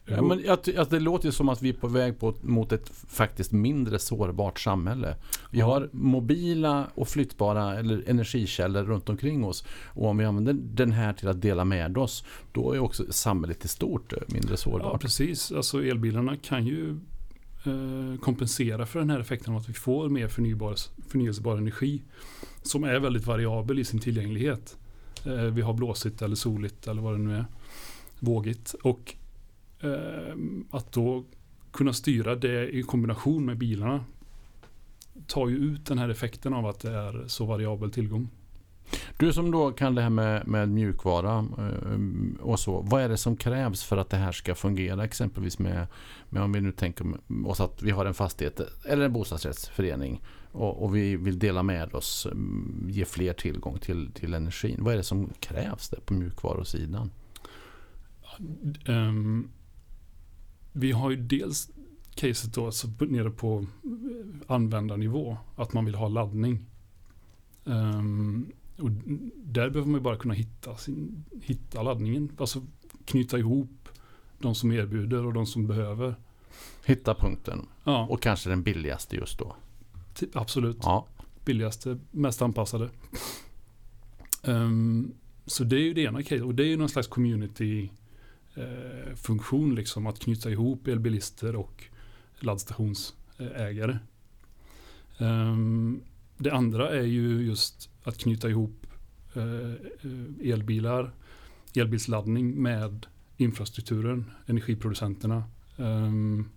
Ja, 0.06 0.22
men 0.22 0.50
att, 0.50 0.76
att 0.76 0.90
det 0.90 1.00
låter 1.00 1.26
ju 1.26 1.32
som 1.32 1.48
att 1.48 1.62
vi 1.62 1.68
är 1.68 1.72
på 1.72 1.88
väg 1.88 2.18
på, 2.20 2.34
mot 2.40 2.72
ett 2.72 2.88
faktiskt 3.08 3.52
mindre 3.52 3.98
sårbart 3.98 4.60
samhälle. 4.60 5.16
Vi 5.50 5.58
Ja. 5.58 5.66
har 5.66 5.88
mobila 5.92 6.86
och 6.94 7.08
flyttbara 7.08 7.78
eller 7.78 8.02
energikällor 8.10 8.82
runt 8.82 9.08
omkring 9.08 9.44
oss. 9.44 9.64
Och 9.86 10.08
om 10.08 10.16
vi 10.18 10.24
använder 10.24 10.52
den 10.52 10.92
här 10.92 11.12
till 11.12 11.28
att 11.28 11.40
dela 11.40 11.64
med 11.64 11.98
oss, 11.98 12.24
då 12.52 12.72
är 12.72 12.78
också 12.78 13.04
samhället 13.12 13.64
i 13.64 13.68
stort 13.68 14.12
eh, 14.12 14.18
mindre 14.28 14.50
Ja, 14.52 14.56
sårbart. 14.56 15.00
precis. 15.02 15.52
Alltså 15.52 15.84
elbilarna 15.84 16.36
kan 16.36 16.66
ju 16.66 16.90
eh, 17.64 18.20
kompensera 18.20 18.86
för 18.86 18.98
den 18.98 19.10
här 19.10 19.20
effekten 19.20 19.54
av 19.54 19.60
att 19.60 19.68
vi 19.68 19.72
får 19.72 20.08
mer 20.08 20.28
förnybar, 20.28 20.74
förnyelsebar 21.08 21.56
energi. 21.56 22.02
Som 22.62 22.84
är 22.84 22.98
väldigt 23.00 23.26
variabel 23.26 23.78
i 23.78 23.84
sin 23.84 24.00
tillgänglighet. 24.00 24.76
Eh, 25.26 25.32
vi 25.32 25.62
har 25.62 25.72
blåsigt 25.74 26.22
eller 26.22 26.36
soligt 26.36 26.86
eller 26.88 27.02
vad 27.02 27.14
det 27.14 27.18
nu 27.18 27.36
är. 27.36 27.44
Vågigt. 28.18 28.74
Och 28.82 29.14
att 30.70 30.92
då 30.92 31.24
kunna 31.72 31.92
styra 31.92 32.34
det 32.34 32.68
i 32.68 32.82
kombination 32.82 33.44
med 33.44 33.58
bilarna 33.58 34.04
tar 35.26 35.48
ju 35.48 35.56
ut 35.56 35.86
den 35.86 35.98
här 35.98 36.08
effekten 36.08 36.54
av 36.54 36.66
att 36.66 36.80
det 36.80 36.90
är 36.90 37.24
så 37.26 37.44
variabel 37.44 37.90
tillgång. 37.90 38.28
Du 39.18 39.32
som 39.32 39.50
då 39.50 39.72
kan 39.72 39.94
det 39.94 40.02
här 40.02 40.10
med, 40.10 40.46
med 40.46 40.68
mjukvara 40.68 41.38
eh, 41.58 42.40
och 42.40 42.60
så. 42.60 42.80
Vad 42.80 43.02
är 43.02 43.08
det 43.08 43.16
som 43.16 43.36
krävs 43.36 43.84
för 43.84 43.96
att 43.96 44.10
det 44.10 44.16
här 44.16 44.32
ska 44.32 44.54
fungera? 44.54 45.04
Exempelvis 45.04 45.58
med, 45.58 45.86
med 46.28 46.42
om 46.42 46.52
vi 46.52 46.60
nu 46.60 46.72
tänker 46.72 47.06
oss 47.46 47.60
att 47.60 47.82
vi 47.82 47.90
har 47.90 48.06
en 48.06 48.14
fastighet 48.14 48.60
eller 48.84 49.04
en 49.04 49.12
bostadsrättsförening 49.12 50.20
och, 50.52 50.82
och 50.82 50.96
vi 50.96 51.16
vill 51.16 51.38
dela 51.38 51.62
med 51.62 51.94
oss, 51.94 52.26
mm, 52.26 52.86
ge 52.90 53.04
fler 53.04 53.32
tillgång 53.32 53.78
till, 53.78 54.12
till 54.12 54.34
energin. 54.34 54.76
Vad 54.80 54.92
är 54.92 54.96
det 54.96 55.04
som 55.04 55.30
krävs 55.40 55.88
där 55.88 56.00
på 56.00 56.14
mjukvarusidan? 56.14 57.10
Ehm, 58.86 59.48
vi 60.76 60.92
har 60.92 61.10
ju 61.10 61.16
dels 61.16 61.70
caset 62.14 62.54
då 62.54 62.66
alltså 62.66 62.88
nere 62.98 63.30
på 63.30 63.58
eh, 63.84 63.90
användarnivå. 64.46 65.36
Att 65.56 65.72
man 65.72 65.84
vill 65.84 65.94
ha 65.94 66.08
laddning. 66.08 66.66
Ehm, 67.66 68.46
och 68.78 68.90
där 69.36 69.70
behöver 69.70 69.90
man 69.90 70.02
bara 70.02 70.16
kunna 70.16 70.34
hitta, 70.34 70.76
sin, 70.76 71.24
hitta 71.42 71.82
laddningen. 71.82 72.32
Alltså 72.38 72.62
knyta 73.04 73.38
ihop 73.38 73.88
de 74.38 74.54
som 74.54 74.72
erbjuder 74.72 75.26
och 75.26 75.32
de 75.34 75.46
som 75.46 75.66
behöver. 75.66 76.14
Hitta 76.84 77.14
punkten 77.14 77.66
Ja, 77.84 78.06
och 78.10 78.22
kanske 78.22 78.50
den 78.50 78.62
billigaste 78.62 79.16
just 79.16 79.38
då. 79.38 79.56
t- 80.14 80.26
absolut. 80.34 80.78
Ja, 80.82 81.06
Billigaste, 81.44 81.98
mest 82.10 82.42
anpassade. 82.42 82.90
Ehm, 84.42 85.12
så 85.46 85.64
det 85.64 85.76
är 85.76 85.80
ju 85.80 85.94
det 85.94 86.00
ena 86.02 86.22
caset. 86.22 86.42
Och 86.42 86.54
det 86.54 86.62
är 86.62 86.66
ju 86.66 86.76
någon 86.76 86.88
slags 86.88 87.08
community 87.08 87.90
eh, 88.54 89.14
funktion 89.14 89.74
liksom. 89.74 90.06
Att 90.06 90.18
knyta 90.18 90.50
ihop 90.50 90.86
elbilister 90.86 91.56
och 91.56 91.84
laddstationsägare. 92.38 93.98
Ehm, 95.18 96.00
det 96.38 96.50
andra 96.50 96.90
är 96.90 97.02
ju 97.02 97.42
just 97.42 97.90
att 98.02 98.18
knyta 98.18 98.48
ihop 98.48 98.86
eh, 99.34 100.50
elbilar, 100.52 101.12
elbilsladdning 101.74 102.62
med 102.62 103.06
infrastrukturen, 103.36 104.30
energiproducenterna. 104.46 105.44
Ehm, 105.76 106.48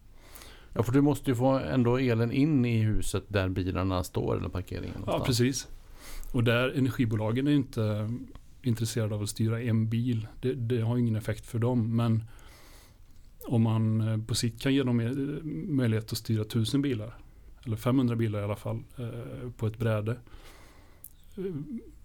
ja 0.74 0.84
för 0.84 0.92
du 0.92 1.01
måste 1.01 1.32
ju 1.32 1.36
få 1.36 1.60
ändå 1.60 1.98
elen 1.98 2.32
in 2.32 2.66
i 2.66 2.82
huset 2.82 3.24
där 3.27 3.50
bilarna 3.50 4.04
står 4.04 4.38
eller 4.38 4.50
parkeringen. 4.50 5.04
Ja, 5.06 5.24
precis. 5.25 5.68
Och 6.32 6.44
där 6.44 6.70
energibolagen 6.70 7.48
är 7.48 7.51
inte 7.51 8.10
intresserade 8.67 9.15
av 9.15 9.21
att 9.21 9.29
styra 9.29 9.62
en 9.62 9.89
bil. 9.89 10.27
Det, 10.41 10.53
det 10.53 10.81
har 10.81 10.97
ingen 10.97 11.15
effekt 11.15 11.45
för 11.45 11.59
dem. 11.59 11.95
Men 11.95 12.24
om 13.47 13.62
man 13.62 14.01
eh, 14.01 14.17
på 14.17 14.36
sikt 14.36 14.62
kan 14.62 14.74
ge 14.74 14.83
dem 14.83 15.00
eh, 15.00 15.12
möjlighet 15.75 16.12
att 16.12 16.17
styra 16.17 16.43
tusen 16.43 16.81
bilar, 16.81 17.17
eller 17.65 17.77
500 17.77 18.15
bilar 18.15 18.39
i 18.39 18.43
alla 18.43 18.55
fall, 18.55 18.83
eh, 18.97 19.51
på 19.57 19.67
ett 19.67 19.77
bräde. 19.77 20.17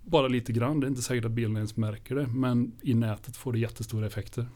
Bara 0.02 0.28
lite 0.28 0.52
grann, 0.52 0.80
det 0.80 0.86
är 0.86 0.88
inte 0.88 1.02
säkert 1.02 1.24
att 1.24 1.30
bilen 1.32 1.56
ens 1.56 1.76
märker 1.76 2.14
det, 2.14 2.26
men 2.26 2.72
i 2.82 2.94
nätet 2.94 3.36
får 3.36 3.52
det 3.52 3.58
jättestora 3.58 4.06
effekter. 4.06 4.46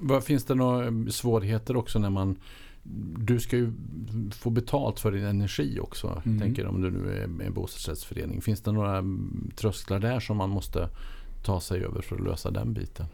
Vad 0.00 0.24
Finns 0.24 0.44
det 0.44 0.54
några 0.54 1.10
svårigheter 1.10 1.76
också 1.76 1.98
när 1.98 2.10
man 2.10 2.36
du 3.18 3.40
ska 3.40 3.56
ju 3.56 3.72
få 4.32 4.50
betalt 4.50 5.00
för 5.00 5.12
din 5.12 5.24
energi 5.24 5.78
också. 5.80 6.22
Mm. 6.26 6.40
Tänker 6.40 6.66
om 6.66 6.82
du 6.82 6.90
nu 6.90 7.18
är 7.18 7.46
en 7.46 7.52
bostadsrättsförening. 7.54 8.40
Finns 8.42 8.60
det 8.60 8.72
några 8.72 9.04
trösklar 9.56 9.98
där 9.98 10.20
som 10.20 10.36
man 10.36 10.50
måste 10.50 10.88
ta 11.44 11.60
sig 11.60 11.84
över 11.84 12.02
för 12.02 12.16
att 12.16 12.24
lösa 12.24 12.50
den 12.50 12.72
biten? 12.72 13.06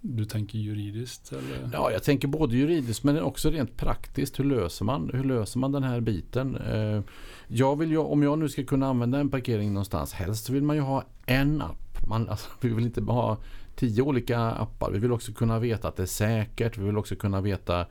Du 0.00 0.24
tänker 0.24 0.58
juridiskt 0.58 1.32
eller? 1.32 1.70
Ja, 1.72 1.90
jag 1.92 2.02
tänker 2.02 2.28
både 2.28 2.56
juridiskt 2.56 3.04
men 3.04 3.20
också 3.22 3.50
rent 3.50 3.76
praktiskt. 3.76 4.38
Hur 4.38 4.44
löser 4.44 4.84
man, 4.84 5.10
hur 5.12 5.24
löser 5.24 5.58
man 5.58 5.72
den 5.72 5.82
här 5.82 6.00
biten? 6.00 6.56
Eh, 6.56 7.00
Jag 7.48 7.78
vill 7.78 7.90
ju, 7.90 7.98
om 7.98 8.22
jag 8.22 8.38
nu 8.38 8.48
ska 8.48 8.64
kunna 8.64 8.86
använda 8.86 9.20
en 9.20 9.28
parkering 9.30 9.72
någonstans, 9.72 10.12
helst 10.12 10.50
vill 10.50 10.62
man 10.62 10.76
ju 10.76 10.82
ha 10.82 11.04
en 11.26 11.62
app. 11.62 12.06
Man, 12.08 12.28
alltså, 12.28 12.50
vi 12.60 12.68
vill 12.68 12.84
inte 12.84 13.02
ha 13.02 13.38
tio 13.76 14.02
olika 14.02 14.40
appar. 14.40 14.90
Vi 14.90 14.98
vill 14.98 15.12
också 15.12 15.32
kunna 15.32 15.58
veta 15.58 15.88
att 15.88 15.96
det 15.96 16.02
är 16.02 16.06
säkert. 16.06 16.78
Vi 16.78 16.84
vill 16.84 16.96
också 16.98 17.16
kunna 17.16 17.40
veta 17.40 17.86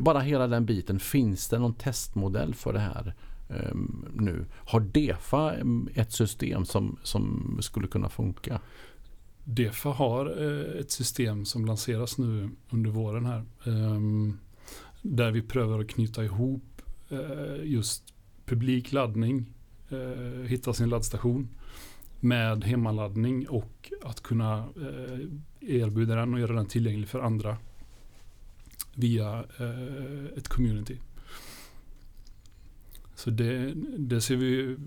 bara 0.00 0.20
hela 0.20 0.46
den 0.46 0.66
biten. 0.66 1.00
Finns 1.00 1.48
det 1.48 1.58
någon 1.58 1.74
testmodell 1.74 2.54
för 2.54 2.72
det 2.72 2.80
här 2.80 3.14
eh, 3.48 3.74
nu? 4.14 4.46
Har 4.54 4.80
DEFA 4.80 5.54
ehm, 5.54 5.88
ett 5.94 6.12
system 6.12 6.64
som, 6.64 6.98
som 7.02 7.58
skulle 7.62 7.88
kunna 7.88 8.08
funka? 8.08 8.60
Defa 9.44 9.88
har 9.88 10.42
eh, 10.42 10.80
ett 10.80 10.90
system 10.90 11.44
som 11.44 11.64
lanseras 11.64 12.18
nu 12.18 12.50
under 12.70 12.90
våren 12.90 13.26
här. 13.26 13.44
Ehm, 13.66 14.38
där 15.02 15.30
vi 15.30 15.42
prövar 15.42 15.80
att 15.80 15.88
knyta 15.88 16.24
ihop 16.24 16.82
eh, 17.08 17.64
just 17.64 18.14
publik 18.44 18.92
laddning, 18.92 19.46
eh, 19.90 20.42
hitta 20.46 20.72
sin 20.72 20.88
laddstation 20.88 21.48
med 22.20 22.64
hemmaladdning 22.64 23.48
och 23.48 23.92
att 24.02 24.20
kunna 24.20 24.58
eh, 24.58 25.18
erbjuda 25.60 26.14
den 26.14 26.34
och 26.34 26.40
göra 26.40 26.52
den 26.52 26.66
tillgänglig 26.66 27.08
för 27.08 27.20
andra 27.20 27.56
via 28.94 29.44
eh, 29.58 30.24
ett 30.36 30.48
community. 30.48 30.98
Så 33.14 33.30
det, 33.30 33.72
det 33.98 34.20
ser 34.20 34.36
vi 34.36 34.46
ju 34.46 34.78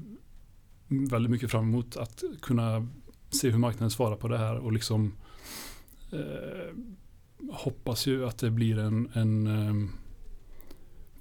väldigt 0.88 1.31
mycket 1.31 1.51
fram 1.51 1.63
emot 1.63 1.97
att 1.97 2.24
kunna 2.41 2.88
se 3.29 3.50
hur 3.50 3.57
marknaden 3.57 3.91
svarar 3.91 4.15
på 4.15 4.27
det 4.27 4.38
här 4.38 4.57
och 4.57 4.74
liksom 4.74 5.13
eh, 6.12 6.75
hoppas 7.51 8.07
ju 8.07 8.25
att 8.25 8.38
det 8.38 8.51
blir 8.51 8.79
en, 8.79 9.09
en 9.13 9.47
eh, 9.47 9.89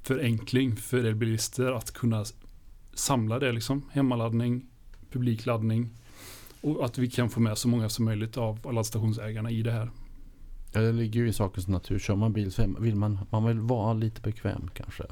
förenkling 0.02 0.76
för 0.76 1.04
elbilister 1.04 1.72
att 1.72 1.90
kunna 1.90 2.24
samla 2.94 3.38
det 3.38 3.52
liksom. 3.52 3.82
Hemmaladdning, 3.92 4.66
publikladdning 5.10 5.90
och 6.60 6.84
att 6.84 6.98
vi 6.98 7.10
kan 7.10 7.30
få 7.30 7.40
med 7.40 7.58
så 7.58 7.68
många 7.68 7.88
som 7.88 8.04
möjligt 8.04 8.36
av 8.36 8.72
laddstationsägarna 8.72 9.50
i 9.50 9.62
det 9.62 9.72
här. 9.72 9.90
Ja, 10.74 10.80
det 10.80 10.92
ligger 10.92 11.20
ju 11.20 11.28
i 11.28 11.32
sakens 11.32 11.68
natur. 11.68 11.98
Kör 11.98 12.16
man 12.16 12.32
bil 12.32 12.52
så 12.52 12.74
vill 12.78 12.96
man, 12.96 13.18
man 13.30 13.44
vill 13.44 13.60
vara 13.60 13.92
lite 13.92 14.20
bekväm 14.20 14.70
kanske. 14.74 15.04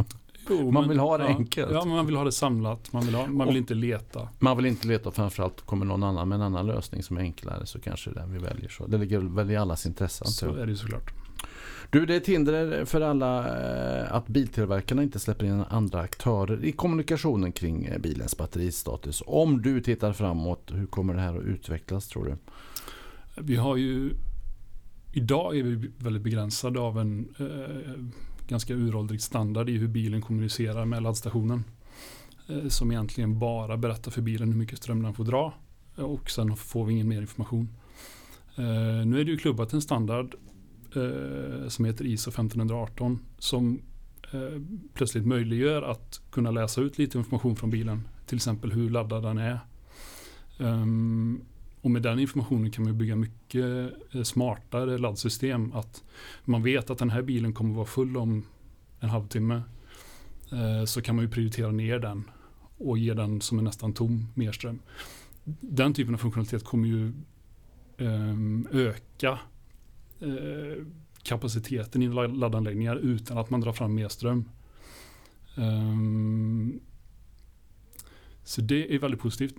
Jo, 0.49 0.71
Man 0.71 0.89
vill 0.89 0.99
ha 0.99 1.19
det 1.19 1.25
ja, 1.25 1.31
enkelt. 1.31 1.73
Ja, 1.73 1.85
men 1.85 1.95
man 1.95 2.07
vill 2.07 2.17
ha 2.17 2.25
det 2.25 2.33
samlat. 2.33 2.93
Man 2.93 3.03
vill, 3.05 3.15
ha, 3.15 3.27
man 3.27 3.47
vill 3.47 3.57
Och- 3.57 3.61
inte 3.61 3.75
leta. 3.75 4.29
Man 4.39 4.57
vill 4.57 4.67
inte 4.67 4.89
leta 4.89 5.11
framförallt 5.11 5.61
kommer 5.61 5.87
någon 5.87 6.03
annan 6.03 6.29
med 6.29 6.37
en 6.37 6.43
annan 6.43 6.67
lösning 6.67 7.03
som 7.03 7.17
är 7.17 7.21
enklare 7.21 7.67
så 7.67 7.81
kanske 7.81 8.11
det 8.11 8.17
är 8.17 8.21
den 8.21 8.33
vi 8.33 8.39
väljer. 8.39 8.69
Så 8.69 8.87
det 8.87 8.99
ligger 8.99 9.19
väl 9.19 9.51
i 9.51 9.57
allas 9.57 9.87
intresse. 9.87 10.25
Så 10.27 10.47
jag. 10.47 10.59
är 10.59 10.67
det 10.67 10.77
såklart. 10.77 11.11
Du, 11.91 12.07
det 12.07 12.15
är 12.15 12.17
ett 12.17 12.29
hinder 12.29 12.85
för 12.85 13.01
alla 13.01 13.39
eh, 14.03 14.15
att 14.15 14.27
biltillverkarna 14.29 15.03
inte 15.03 15.19
släpper 15.19 15.45
in 15.47 15.65
andra 15.71 16.01
aktörer 16.01 16.65
i 16.65 16.73
kommunikationen 16.73 17.53
kring 17.53 17.85
eh, 17.85 17.99
bilens 17.99 18.37
batteristatus. 18.37 19.23
Om 19.27 19.63
du 19.63 19.81
tittar 19.81 20.13
framåt, 20.13 20.71
hur 20.75 20.87
kommer 20.87 21.15
det 21.15 21.21
här 21.21 21.37
att 21.39 21.45
utvecklas 21.45 22.09
tror 22.09 22.25
du? 22.25 22.37
Vi 23.43 23.57
har 23.57 23.77
ju 23.77 24.11
Idag 25.15 25.59
är 25.59 25.63
vi 25.63 25.91
väldigt 25.99 26.23
begränsade 26.23 26.81
av 26.81 26.99
en 26.99 27.29
eh, 27.39 28.05
ganska 28.49 28.75
uråldrig 28.75 29.23
standard 29.23 29.69
i 29.69 29.77
hur 29.77 29.89
bilen 29.89 30.23
kommunicerar 30.23 30.85
med 30.85 31.03
laddstationen. 31.03 31.65
Eh, 32.49 32.69
som 32.69 32.93
egentligen 32.93 33.39
bara 33.39 33.77
berättar 33.77 34.11
för 34.11 34.23
bilen 34.23 34.53
hur 34.53 34.59
mycket 34.59 34.79
ström 34.79 35.03
den 35.03 35.15
får 35.15 35.25
dra. 35.25 35.55
Eh, 35.97 36.05
och 36.05 36.31
sen 36.31 36.57
får 36.57 36.85
vi 36.85 36.93
ingen 36.93 37.09
mer 37.09 37.21
information. 37.21 37.69
Eh, 38.57 39.07
nu 39.07 39.21
är 39.21 39.25
det 39.25 39.31
ju 39.31 39.37
klubbat 39.37 39.73
en 39.73 39.83
standard 39.83 40.35
eh, 40.97 41.69
som 41.69 41.85
heter 41.85 42.05
ISO 42.05 42.31
1518 42.31 43.19
som 43.39 43.81
eh, 44.33 44.61
plötsligt 44.95 45.27
möjliggör 45.27 45.83
att 45.83 46.21
kunna 46.31 46.51
läsa 46.51 46.81
ut 46.81 46.99
lite 46.99 47.19
information 47.19 47.57
från 47.57 47.71
bilen. 47.71 48.09
Till 48.27 48.37
exempel 48.37 48.73
hur 48.73 48.91
laddad 48.91 49.23
den 49.23 49.39
är. 49.39 49.61
Ehm, 50.59 51.41
och 51.83 51.91
med 51.91 52.03
den 52.03 52.19
informationen 52.19 52.71
kan 52.71 52.85
man 52.85 52.99
bygga 52.99 53.17
mycket 53.17 53.93
eh, 54.15 54.23
smartare 54.23 54.99
laddsystem. 54.99 55.73
Att 55.73 56.05
man 56.45 56.63
vet 56.63 56.91
att 56.91 56.99
den 56.99 57.11
här 57.11 57.23
bilen 57.23 57.53
kommer 57.53 57.75
vara 57.75 57.87
full 57.87 58.17
om 58.17 58.45
en 59.01 59.09
halvtimme. 59.09 59.63
Eh, 60.53 60.85
så 60.85 61.03
kan 61.03 61.17
man 61.17 61.25
ju 61.25 61.31
prioritera 61.31 61.71
ner 61.71 61.99
den 61.99 62.31
och 62.79 62.99
ge 62.99 63.15
den 63.15 63.41
som 63.41 63.59
är 63.59 63.63
nästan 63.63 63.93
tom 63.93 64.27
mer 64.35 64.53
ström. 64.53 64.79
Den 65.61 65.95
typen 65.95 66.15
av 66.15 66.19
funktionalitet 66.19 66.65
kommer 66.65 66.89
ju 66.89 67.13
eh, 67.97 68.81
öka 68.81 69.39
kapaciteten 71.23 72.03
i 72.03 72.09
laddanläggningar 72.09 72.97
utan 72.97 73.39
att 73.39 73.51
man 73.51 73.61
drar 73.61 73.73
fram 73.73 73.95
mer 73.95 74.09
ström. 74.09 74.45
Ehm, 75.57 76.81
så 78.45 78.61
det 78.61 78.95
är 78.95 78.99
väldigt 78.99 79.21
positivt. 79.21 79.57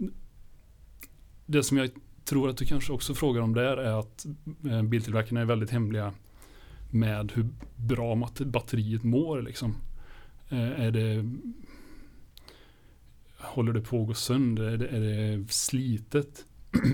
Det 1.46 1.64
som 1.64 1.78
jag 1.78 1.90
tror 2.26 2.50
att 2.50 2.58
du 2.58 2.66
kanske 2.66 2.94
också 2.94 3.14
frågar 3.14 3.42
om 3.42 3.54
där 3.54 3.78
är 3.78 4.00
att 4.00 4.26
eh, 4.70 4.82
biltillverkarna 4.82 5.42
är 5.42 5.46
väldigt 5.46 5.70
hemliga 5.70 6.14
med 6.92 7.32
hur 7.32 7.48
bra 7.76 8.30
batteriet 8.46 9.04
mår. 9.04 9.42
Liksom. 9.42 9.76
Eh, 10.50 10.82
är 10.82 10.92
det 10.92 11.30
Håller 13.38 13.74
det 13.74 13.82
på 13.82 14.02
att 14.02 14.08
gå 14.08 14.14
sönder? 14.14 14.64
Är 14.64 14.78
det, 14.78 14.88
är 14.88 15.00
det 15.00 15.52
slitet? 15.52 16.46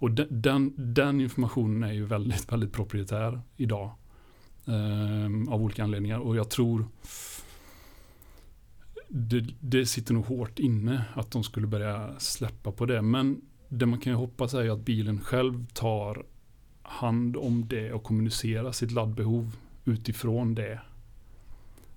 Och 0.00 0.10
den, 0.10 0.26
den, 0.30 0.74
den, 0.76 1.20
informationen 1.20 1.82
är 1.82 1.92
ju 1.92 2.04
väldigt, 2.04 2.52
väldigt 2.52 2.72
proprietär 2.72 3.40
idag. 3.56 3.90
Eh, 4.66 5.52
av 5.52 5.62
olika 5.62 5.84
anledningar. 5.84 6.18
Och 6.18 6.36
jag 6.36 6.50
tror 6.50 6.86
det, 9.08 9.46
det, 9.60 9.86
sitter 9.86 10.14
nog 10.14 10.24
hårt 10.24 10.58
inne 10.58 11.04
att 11.14 11.30
de 11.30 11.44
skulle 11.44 11.66
börja 11.66 12.18
släppa 12.18 12.72
på 12.72 12.86
det. 12.86 13.02
Men 13.02 13.40
det 13.68 13.86
man 13.86 14.00
kan 14.00 14.12
ju 14.12 14.16
hoppas 14.16 14.54
är 14.54 14.70
att 14.70 14.84
bilen 14.84 15.20
själv 15.20 15.66
tar 15.66 16.26
hand 16.82 17.36
om 17.36 17.68
det 17.68 17.92
och 17.92 18.02
kommunicerar 18.02 18.72
sitt 18.72 18.90
laddbehov 18.90 19.56
utifrån 19.84 20.54
det. 20.54 20.80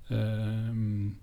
Ehm, 0.08 1.16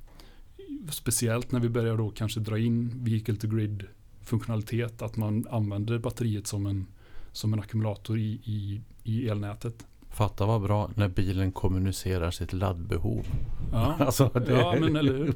speciellt 0.91 1.53
när 1.53 1.61
vi 1.61 1.69
börjar 1.69 1.97
då 1.97 2.11
kanske 2.11 2.41
dra 2.41 2.59
in 2.59 3.05
vehicle 3.05 3.37
to 3.37 3.49
grid 3.49 3.87
funktionalitet, 4.23 5.03
att 5.03 5.17
man 5.17 5.47
använder 5.51 5.99
batteriet 5.99 6.47
som 6.47 6.67
en, 6.67 6.87
som 7.33 7.53
en 7.53 7.61
ackumulator 7.61 8.19
i, 8.19 8.41
i, 8.45 8.81
i 9.03 9.29
elnätet. 9.29 9.87
Fatta 10.19 10.47
vad 10.47 10.63
bra 10.63 10.91
när 10.95 11.09
bilen 11.09 11.53
kommunicerar 11.53 12.31
sitt 12.31 12.53
laddbehov. 12.53 13.27
Ja, 13.73 13.97
alltså, 13.99 14.31
det... 14.35 14.53
ja 14.53 14.77
men 14.81 14.97
eller 14.97 15.15
hur. 15.15 15.35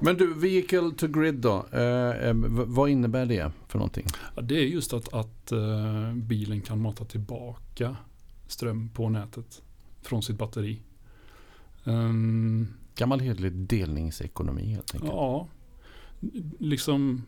Men 0.00 0.16
du, 0.16 0.34
vehicle 0.34 0.90
to 0.96 1.06
grid 1.08 1.34
då. 1.34 1.66
Eh, 1.72 2.28
eh 2.28 2.34
vad 2.48 2.90
innebär 2.90 3.26
det 3.26 3.52
för 3.68 3.78
någonting? 3.78 4.06
Ja, 4.36 4.42
det 4.42 4.54
är 4.54 4.64
just 4.64 4.92
att, 4.92 5.14
att 5.14 5.52
eh, 5.52 6.12
bilen 6.14 6.60
kan 6.60 6.80
mata 6.80 7.04
tillbaka 7.04 7.96
ström 8.46 8.88
på 8.88 9.08
nätet 9.08 9.62
från 10.02 10.22
sitt 10.22 10.38
batteri. 10.38 10.82
Um, 11.84 12.68
Gammal 12.94 13.20
hedlig 13.20 13.52
delningsekonomi 13.52 14.64
helt 14.64 14.94
enkelt. 14.94 15.12
Ja, 15.12 15.48
liksom 16.58 17.22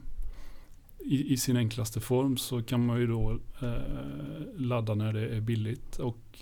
i, 1.05 1.33
i, 1.33 1.37
sin 1.37 1.57
enklaste 1.57 2.01
form 2.01 2.37
så 2.37 2.63
kan 2.63 2.87
man 2.87 3.01
ju 3.01 3.07
då 3.07 3.39
eh, 3.63 3.73
ladda 4.57 4.95
när 4.95 5.13
det 5.13 5.29
är 5.29 5.41
billigt 5.41 5.97
och 5.97 6.39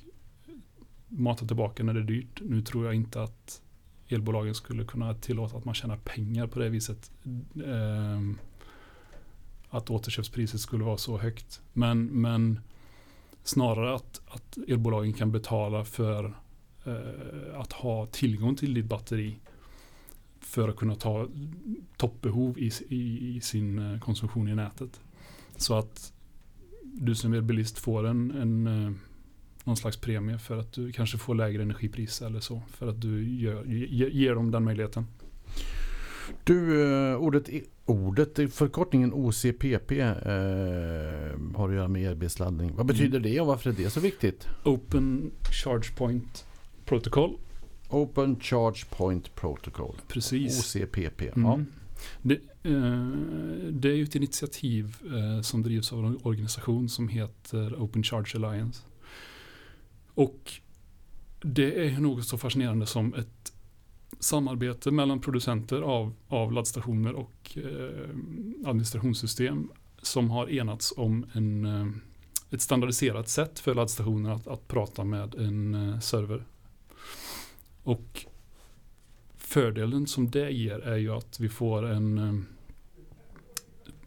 mata 1.08 1.46
tillbaka 1.46 1.82
när 1.82 1.94
det 1.94 2.00
är 2.00 2.04
dyrt. 2.04 2.40
Nu 2.42 2.62
tror 2.62 2.84
jag 2.84 2.94
inte 2.94 3.22
att 3.22 3.62
elbolagen 4.08 4.54
skulle 4.54 4.84
kunna 4.84 5.14
tillåta 5.14 5.56
att 5.56 5.64
man 5.64 5.74
tjänar 5.74 5.96
pengar 5.96 6.46
på 6.46 6.58
det 6.58 6.68
viset. 6.68 7.10
Eh, 7.66 8.20
att 9.70 9.90
återköpspriset 9.90 10.60
skulle 10.60 10.84
vara 10.84 10.96
så 10.96 11.18
högt. 11.18 11.60
Men, 11.72 12.04
men 12.04 12.60
snarare 13.42 13.94
att, 13.94 14.20
att 14.28 14.58
elbolagen 14.68 15.12
kan 15.12 15.32
betala 15.32 15.84
för 15.84 16.24
eh, 16.84 17.60
att 17.60 17.72
ha 17.72 18.06
tillgång 18.06 18.56
till 18.56 18.74
ditt 18.74 18.86
batteri 18.86 19.38
för 20.42 20.68
att 20.68 20.76
kunna 20.76 20.94
ta 20.94 21.28
toppbehov 21.96 22.58
i, 22.58 22.72
i, 22.88 23.36
i, 23.36 23.40
sin 23.40 23.78
eh, 23.78 24.00
konsumtion 24.00 24.48
i 24.48 24.54
nätet. 24.54 25.00
Så 25.56 25.74
att 25.74 26.12
du 26.82 27.14
som 27.14 27.32
elbilist 27.32 27.78
får 27.78 28.06
en, 28.06 28.30
en 28.30 28.66
eh, 28.66 28.92
någon 29.64 29.76
slags 29.76 29.96
premie 29.96 30.38
för 30.38 30.58
att 30.58 30.72
du 30.72 30.92
kanske 30.92 31.18
får 31.18 31.34
lägre 31.34 31.62
energipris 31.62 32.22
eller 32.22 32.40
så. 32.40 32.62
För 32.68 32.86
att 32.86 33.00
du 33.00 33.24
gör, 33.24 33.64
ge, 33.64 34.08
ger 34.08 34.34
dem 34.34 34.50
den 34.50 34.64
möjligheten. 34.64 35.06
Du, 36.44 36.82
eh, 36.82 37.16
ordet, 37.16 37.48
ordet 37.84 38.54
förkortningen 38.54 39.12
OCPP 39.12 39.92
eh, 39.92 40.08
har 41.54 41.68
att 41.68 41.74
göra 41.74 41.88
med 41.88 42.02
elbilsladdning. 42.02 42.76
Vad 42.76 42.86
betyder 42.86 43.18
mm. 43.18 43.32
det 43.32 43.40
och 43.40 43.46
varför 43.46 43.70
är 43.70 43.74
det 43.74 43.90
så 43.90 44.00
viktigt? 44.00 44.48
Open 44.64 45.30
Charge 45.64 45.96
Point 45.96 46.46
Protocol. 46.84 47.38
Open 47.92 48.40
Charge 48.40 48.84
Point 48.90 49.34
Protocol. 49.34 49.96
Precis. 50.08 50.76
OCPP. 50.76 51.22
Mm. 51.22 51.44
Ja. 51.44 51.60
Det, 52.22 52.34
eh, 52.62 53.06
det, 53.70 53.88
är 53.88 53.94
ju 53.94 54.04
ett 54.04 54.14
initiativ 54.14 54.96
eh, 55.04 55.42
som 55.42 55.62
drivs 55.62 55.92
av 55.92 56.06
en 56.06 56.18
organisation 56.22 56.88
som 56.88 57.08
heter 57.08 57.74
Open 57.74 58.02
Charge 58.02 58.32
Alliance. 58.34 58.82
Och 60.14 60.52
det 61.40 61.86
är 61.86 62.00
något 62.00 62.24
så 62.24 62.38
fascinerande 62.38 62.86
som 62.86 63.14
ett 63.14 63.52
samarbete 64.18 64.90
mellan 64.90 65.20
producenter 65.20 65.82
av, 65.82 66.14
av 66.28 66.52
laddstationer 66.52 67.14
och 67.14 67.58
eh, 67.58 68.08
administrationssystem 68.66 69.70
som 70.02 70.30
har 70.30 70.50
enats 70.50 70.94
om 70.96 71.26
en, 71.32 71.64
eh, 71.64 71.86
ett 72.50 72.60
standardiserat 72.60 73.28
sätt 73.28 73.58
för 73.58 73.74
laddstationer 73.74 74.30
att, 74.30 74.46
att 74.46 74.68
prata 74.68 75.04
med 75.04 75.34
en 75.34 75.74
eh, 75.74 76.00
server. 76.00 76.44
Och 77.82 78.26
fördelen 79.36 80.06
som 80.06 80.30
det 80.30 80.50
ger 80.50 80.78
är 80.78 80.96
ju 80.96 81.10
att 81.10 81.40
vi 81.40 81.48
får 81.48 81.86
en 81.86 82.18
eh, 82.18 82.34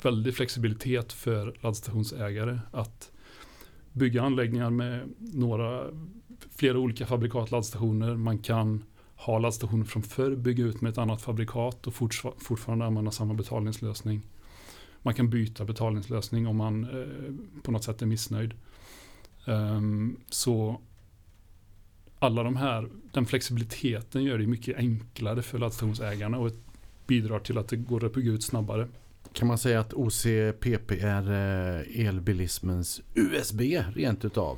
väldig 0.03 0.35
flexibilitet 0.35 1.13
för 1.13 1.55
laddstationsägare 1.61 2.59
att 2.71 3.11
bygga 3.91 4.23
anläggningar 4.23 4.69
med 4.69 5.13
några, 5.17 5.83
flera 6.55 6.79
olika 6.79 7.05
fabrikat 7.05 7.51
laddstationer. 7.51 8.15
Man 8.15 8.38
kan 8.38 8.83
ha 9.15 9.39
laddstationer 9.39 9.85
från 9.85 10.03
förr, 10.03 10.35
bygga 10.35 10.63
ut 10.63 10.81
med 10.81 10.91
ett 10.91 10.97
annat 10.97 11.21
fabrikat 11.21 11.88
och 11.88 11.93
fortfarande 12.38 12.85
använda 12.85 13.11
samma 13.11 13.33
betalningslösning. 13.33 14.21
Man 15.01 15.13
kan 15.13 15.29
byta 15.29 15.65
betalningslösning 15.65 16.47
om 16.47 16.57
man 16.57 16.83
eh, 16.83 17.61
på 17.63 17.71
något 17.71 17.83
sätt 17.83 18.01
är 18.01 18.05
missnöjd. 18.05 18.53
Um, 19.45 20.17
så 20.29 20.81
alla 22.25 22.43
de 22.43 22.55
här, 22.55 22.89
den 23.11 23.25
flexibiliteten 23.25 24.23
gör 24.23 24.38
det 24.38 24.47
mycket 24.47 24.77
enklare 24.77 25.41
för 25.41 25.59
laddstationsägarna 25.59 26.38
och 26.38 26.51
bidrar 27.07 27.39
till 27.39 27.57
att 27.57 27.67
det 27.67 27.75
går 27.75 28.05
att 28.05 28.13
bygga 28.13 28.31
ut 28.31 28.43
snabbare. 28.43 28.88
Kan 29.33 29.47
man 29.47 29.57
säga 29.57 29.79
att 29.79 29.93
OCPP 29.93 30.91
är 30.91 31.31
eh, 31.31 32.07
elbilismens 32.07 33.01
USB 33.13 33.61
rent 33.95 34.25
utav? 34.25 34.57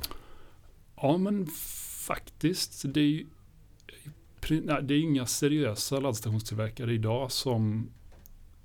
Ja 0.96 1.18
men 1.18 1.48
faktiskt. 2.08 2.84
Det 2.94 3.00
är, 3.02 3.26
det 4.82 4.94
är 4.94 5.00
inga 5.00 5.26
seriösa 5.26 6.00
laddstationstillverkare 6.00 6.94
idag 6.94 7.32
som 7.32 7.90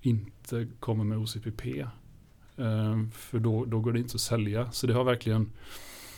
inte 0.00 0.68
kommer 0.80 1.04
med 1.04 1.18
OCPP. 1.18 1.80
Eh, 2.56 3.06
för 3.12 3.38
då, 3.38 3.64
då 3.64 3.80
går 3.80 3.92
det 3.92 3.98
inte 3.98 4.14
att 4.14 4.20
sälja. 4.20 4.72
Så 4.72 4.86
det 4.86 4.94
har 4.94 5.04
verkligen 5.04 5.52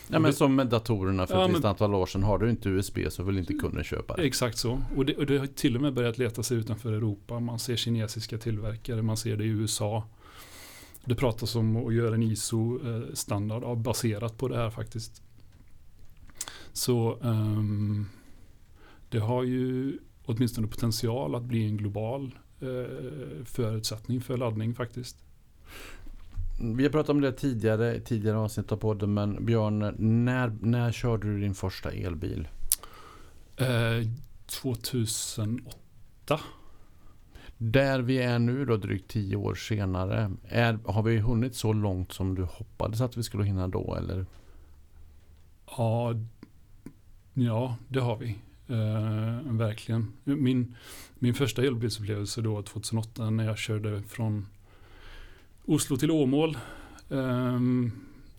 Ja, 0.08 0.18
men 0.18 0.32
som 0.32 0.54
med 0.54 0.66
datorerna 0.66 1.26
för 1.26 1.34
ja, 1.34 1.44
ett 1.44 1.54
visst 1.54 1.64
antal 1.64 1.94
år 1.94 2.06
sedan. 2.06 2.22
Har 2.22 2.38
du 2.38 2.50
inte 2.50 2.68
USB 2.68 2.98
så 3.08 3.22
vill 3.22 3.38
inte 3.38 3.54
kunden 3.54 3.84
köpa 3.84 4.16
det. 4.16 4.22
Exakt 4.22 4.58
så. 4.58 4.82
Och 4.96 5.06
det, 5.06 5.16
och 5.16 5.26
det 5.26 5.38
har 5.38 5.46
till 5.46 5.76
och 5.76 5.82
med 5.82 5.94
börjat 5.94 6.18
leta 6.18 6.42
sig 6.42 6.56
utanför 6.56 6.92
Europa. 6.92 7.40
Man 7.40 7.58
ser 7.58 7.76
kinesiska 7.76 8.38
tillverkare, 8.38 9.02
man 9.02 9.16
ser 9.16 9.36
det 9.36 9.44
i 9.44 9.48
USA. 9.48 10.04
Det 11.04 11.14
pratas 11.14 11.56
om 11.56 11.76
att 11.76 11.94
göra 11.94 12.14
en 12.14 12.22
ISO-standard 12.22 13.78
baserat 13.78 14.38
på 14.38 14.48
det 14.48 14.56
här 14.56 14.70
faktiskt. 14.70 15.22
Så 16.72 17.18
um, 17.20 18.08
det 19.08 19.18
har 19.18 19.42
ju 19.42 19.98
åtminstone 20.24 20.66
potential 20.66 21.34
att 21.34 21.42
bli 21.42 21.66
en 21.66 21.76
global 21.76 22.38
uh, 22.62 23.44
förutsättning 23.44 24.20
för 24.20 24.36
laddning 24.36 24.74
faktiskt. 24.74 25.16
Vi 26.60 26.82
har 26.82 26.90
pratat 26.90 27.10
om 27.10 27.20
det 27.20 27.32
tidigare, 27.32 28.00
tidigare 28.00 28.36
avsnitt 28.36 28.72
av 28.72 28.76
podden, 28.76 29.14
men 29.14 29.46
Björn, 29.46 29.94
när, 30.24 30.52
när 30.60 30.92
körde 30.92 31.26
du 31.26 31.40
din 31.40 31.54
första 31.54 31.90
elbil? 31.90 32.48
Eh, 33.56 34.08
2008. 34.46 36.40
Där 37.58 38.00
vi 38.00 38.18
är 38.18 38.38
nu 38.38 38.64
då 38.64 38.76
drygt 38.76 39.10
tio 39.10 39.36
år 39.36 39.54
senare, 39.54 40.32
är, 40.48 40.78
har 40.84 41.02
vi 41.02 41.18
hunnit 41.18 41.54
så 41.54 41.72
långt 41.72 42.12
som 42.12 42.34
du 42.34 42.42
hoppades 42.42 43.00
att 43.00 43.16
vi 43.16 43.22
skulle 43.22 43.44
hinna 43.44 43.68
då 43.68 43.94
eller? 43.94 44.26
Ja, 45.76 46.14
ja 47.34 47.76
det 47.88 48.00
har 48.00 48.16
vi. 48.16 48.28
Eh, 48.68 49.52
verkligen. 49.52 50.12
Min, 50.24 50.74
min 51.14 51.34
första 51.34 51.62
elbilsupplevelse 51.62 52.40
då 52.40 52.62
2008 52.62 53.30
när 53.30 53.44
jag 53.44 53.58
körde 53.58 54.02
från 54.02 54.46
Oslo 55.64 55.96
till 55.96 56.10
Åmål. 56.10 56.58
Um, 57.08 57.92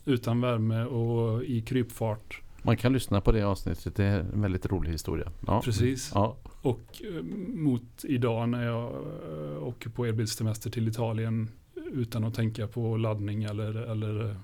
utan 0.05 0.41
värme 0.41 0.83
och 0.83 1.43
i 1.43 1.61
krypfart. 1.61 2.41
Man 2.61 2.77
kan 2.77 2.93
lyssna 2.93 3.21
på 3.21 3.31
det 3.31 3.43
avsnittet. 3.43 3.95
Det 3.95 4.05
är 4.05 4.19
en 4.19 4.41
väldigt 4.41 4.65
rolig 4.65 4.91
historia. 4.91 5.31
Ja. 5.47 5.61
Precis. 5.61 6.11
Ja. 6.13 6.37
Och 6.61 7.01
eh, 7.03 7.23
mot 7.55 8.03
idag 8.03 8.49
när 8.49 8.65
jag 8.65 8.93
eh, 8.93 9.63
åker 9.63 9.89
på 9.89 10.05
elbilsemester 10.05 10.69
till 10.69 10.87
Italien 10.87 11.49
utan 11.93 12.23
att 12.23 12.33
tänka 12.33 12.67
på 12.67 12.97
laddning 12.97 13.43
eller, 13.43 13.75
eller 13.75 14.29
eh, 14.29 14.35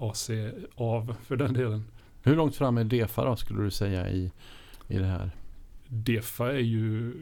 AC 0.00 0.30
av 0.74 1.14
för 1.22 1.36
den 1.36 1.54
delen. 1.54 1.84
Hur 2.22 2.36
långt 2.36 2.56
fram 2.56 2.78
är 2.78 2.84
DEFA 2.84 3.24
då 3.24 3.36
skulle 3.36 3.62
du 3.62 3.70
säga 3.70 4.10
i, 4.10 4.30
i 4.88 4.98
det 4.98 5.06
här? 5.06 5.30
Defa 5.88 6.52
är 6.52 6.58
ju, 6.58 7.14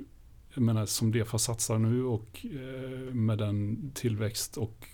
jag 0.55 0.63
menar 0.63 0.87
som 0.87 1.13
Defa 1.13 1.39
satsar 1.39 1.79
nu 1.79 2.05
och 2.05 2.47
eh, 2.47 3.15
med 3.15 3.39
den 3.39 3.91
tillväxt 3.95 4.57
och 4.57 4.89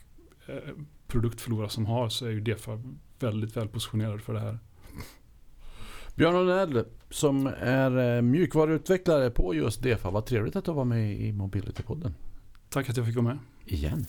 eh, 0.46 0.74
produktflora 1.06 1.68
som 1.68 1.86
har 1.86 2.08
så 2.08 2.26
är 2.26 2.30
ju 2.30 2.40
Defa 2.40 2.82
väldigt 3.18 3.56
väl 3.56 3.68
positionerad 3.68 4.20
för 4.20 4.34
det 4.34 4.40
här. 4.40 4.58
Björn 6.14 6.34
Onell 6.34 6.84
som 7.10 7.46
är 7.60 8.16
eh, 8.16 8.22
mjukvaruutvecklare 8.22 9.30
på 9.30 9.54
just 9.54 9.82
DEFA. 9.82 10.10
Vad 10.10 10.26
trevligt 10.26 10.56
att 10.56 10.64
du 10.64 10.72
var 10.72 10.84
med 10.84 11.20
i 11.20 11.32
Mobility-podden. 11.32 12.12
Tack 12.68 12.90
att 12.90 12.96
jag 12.96 13.06
fick 13.06 13.16
vara 13.16 13.26
med. 13.26 13.38
Igen. 13.66 14.06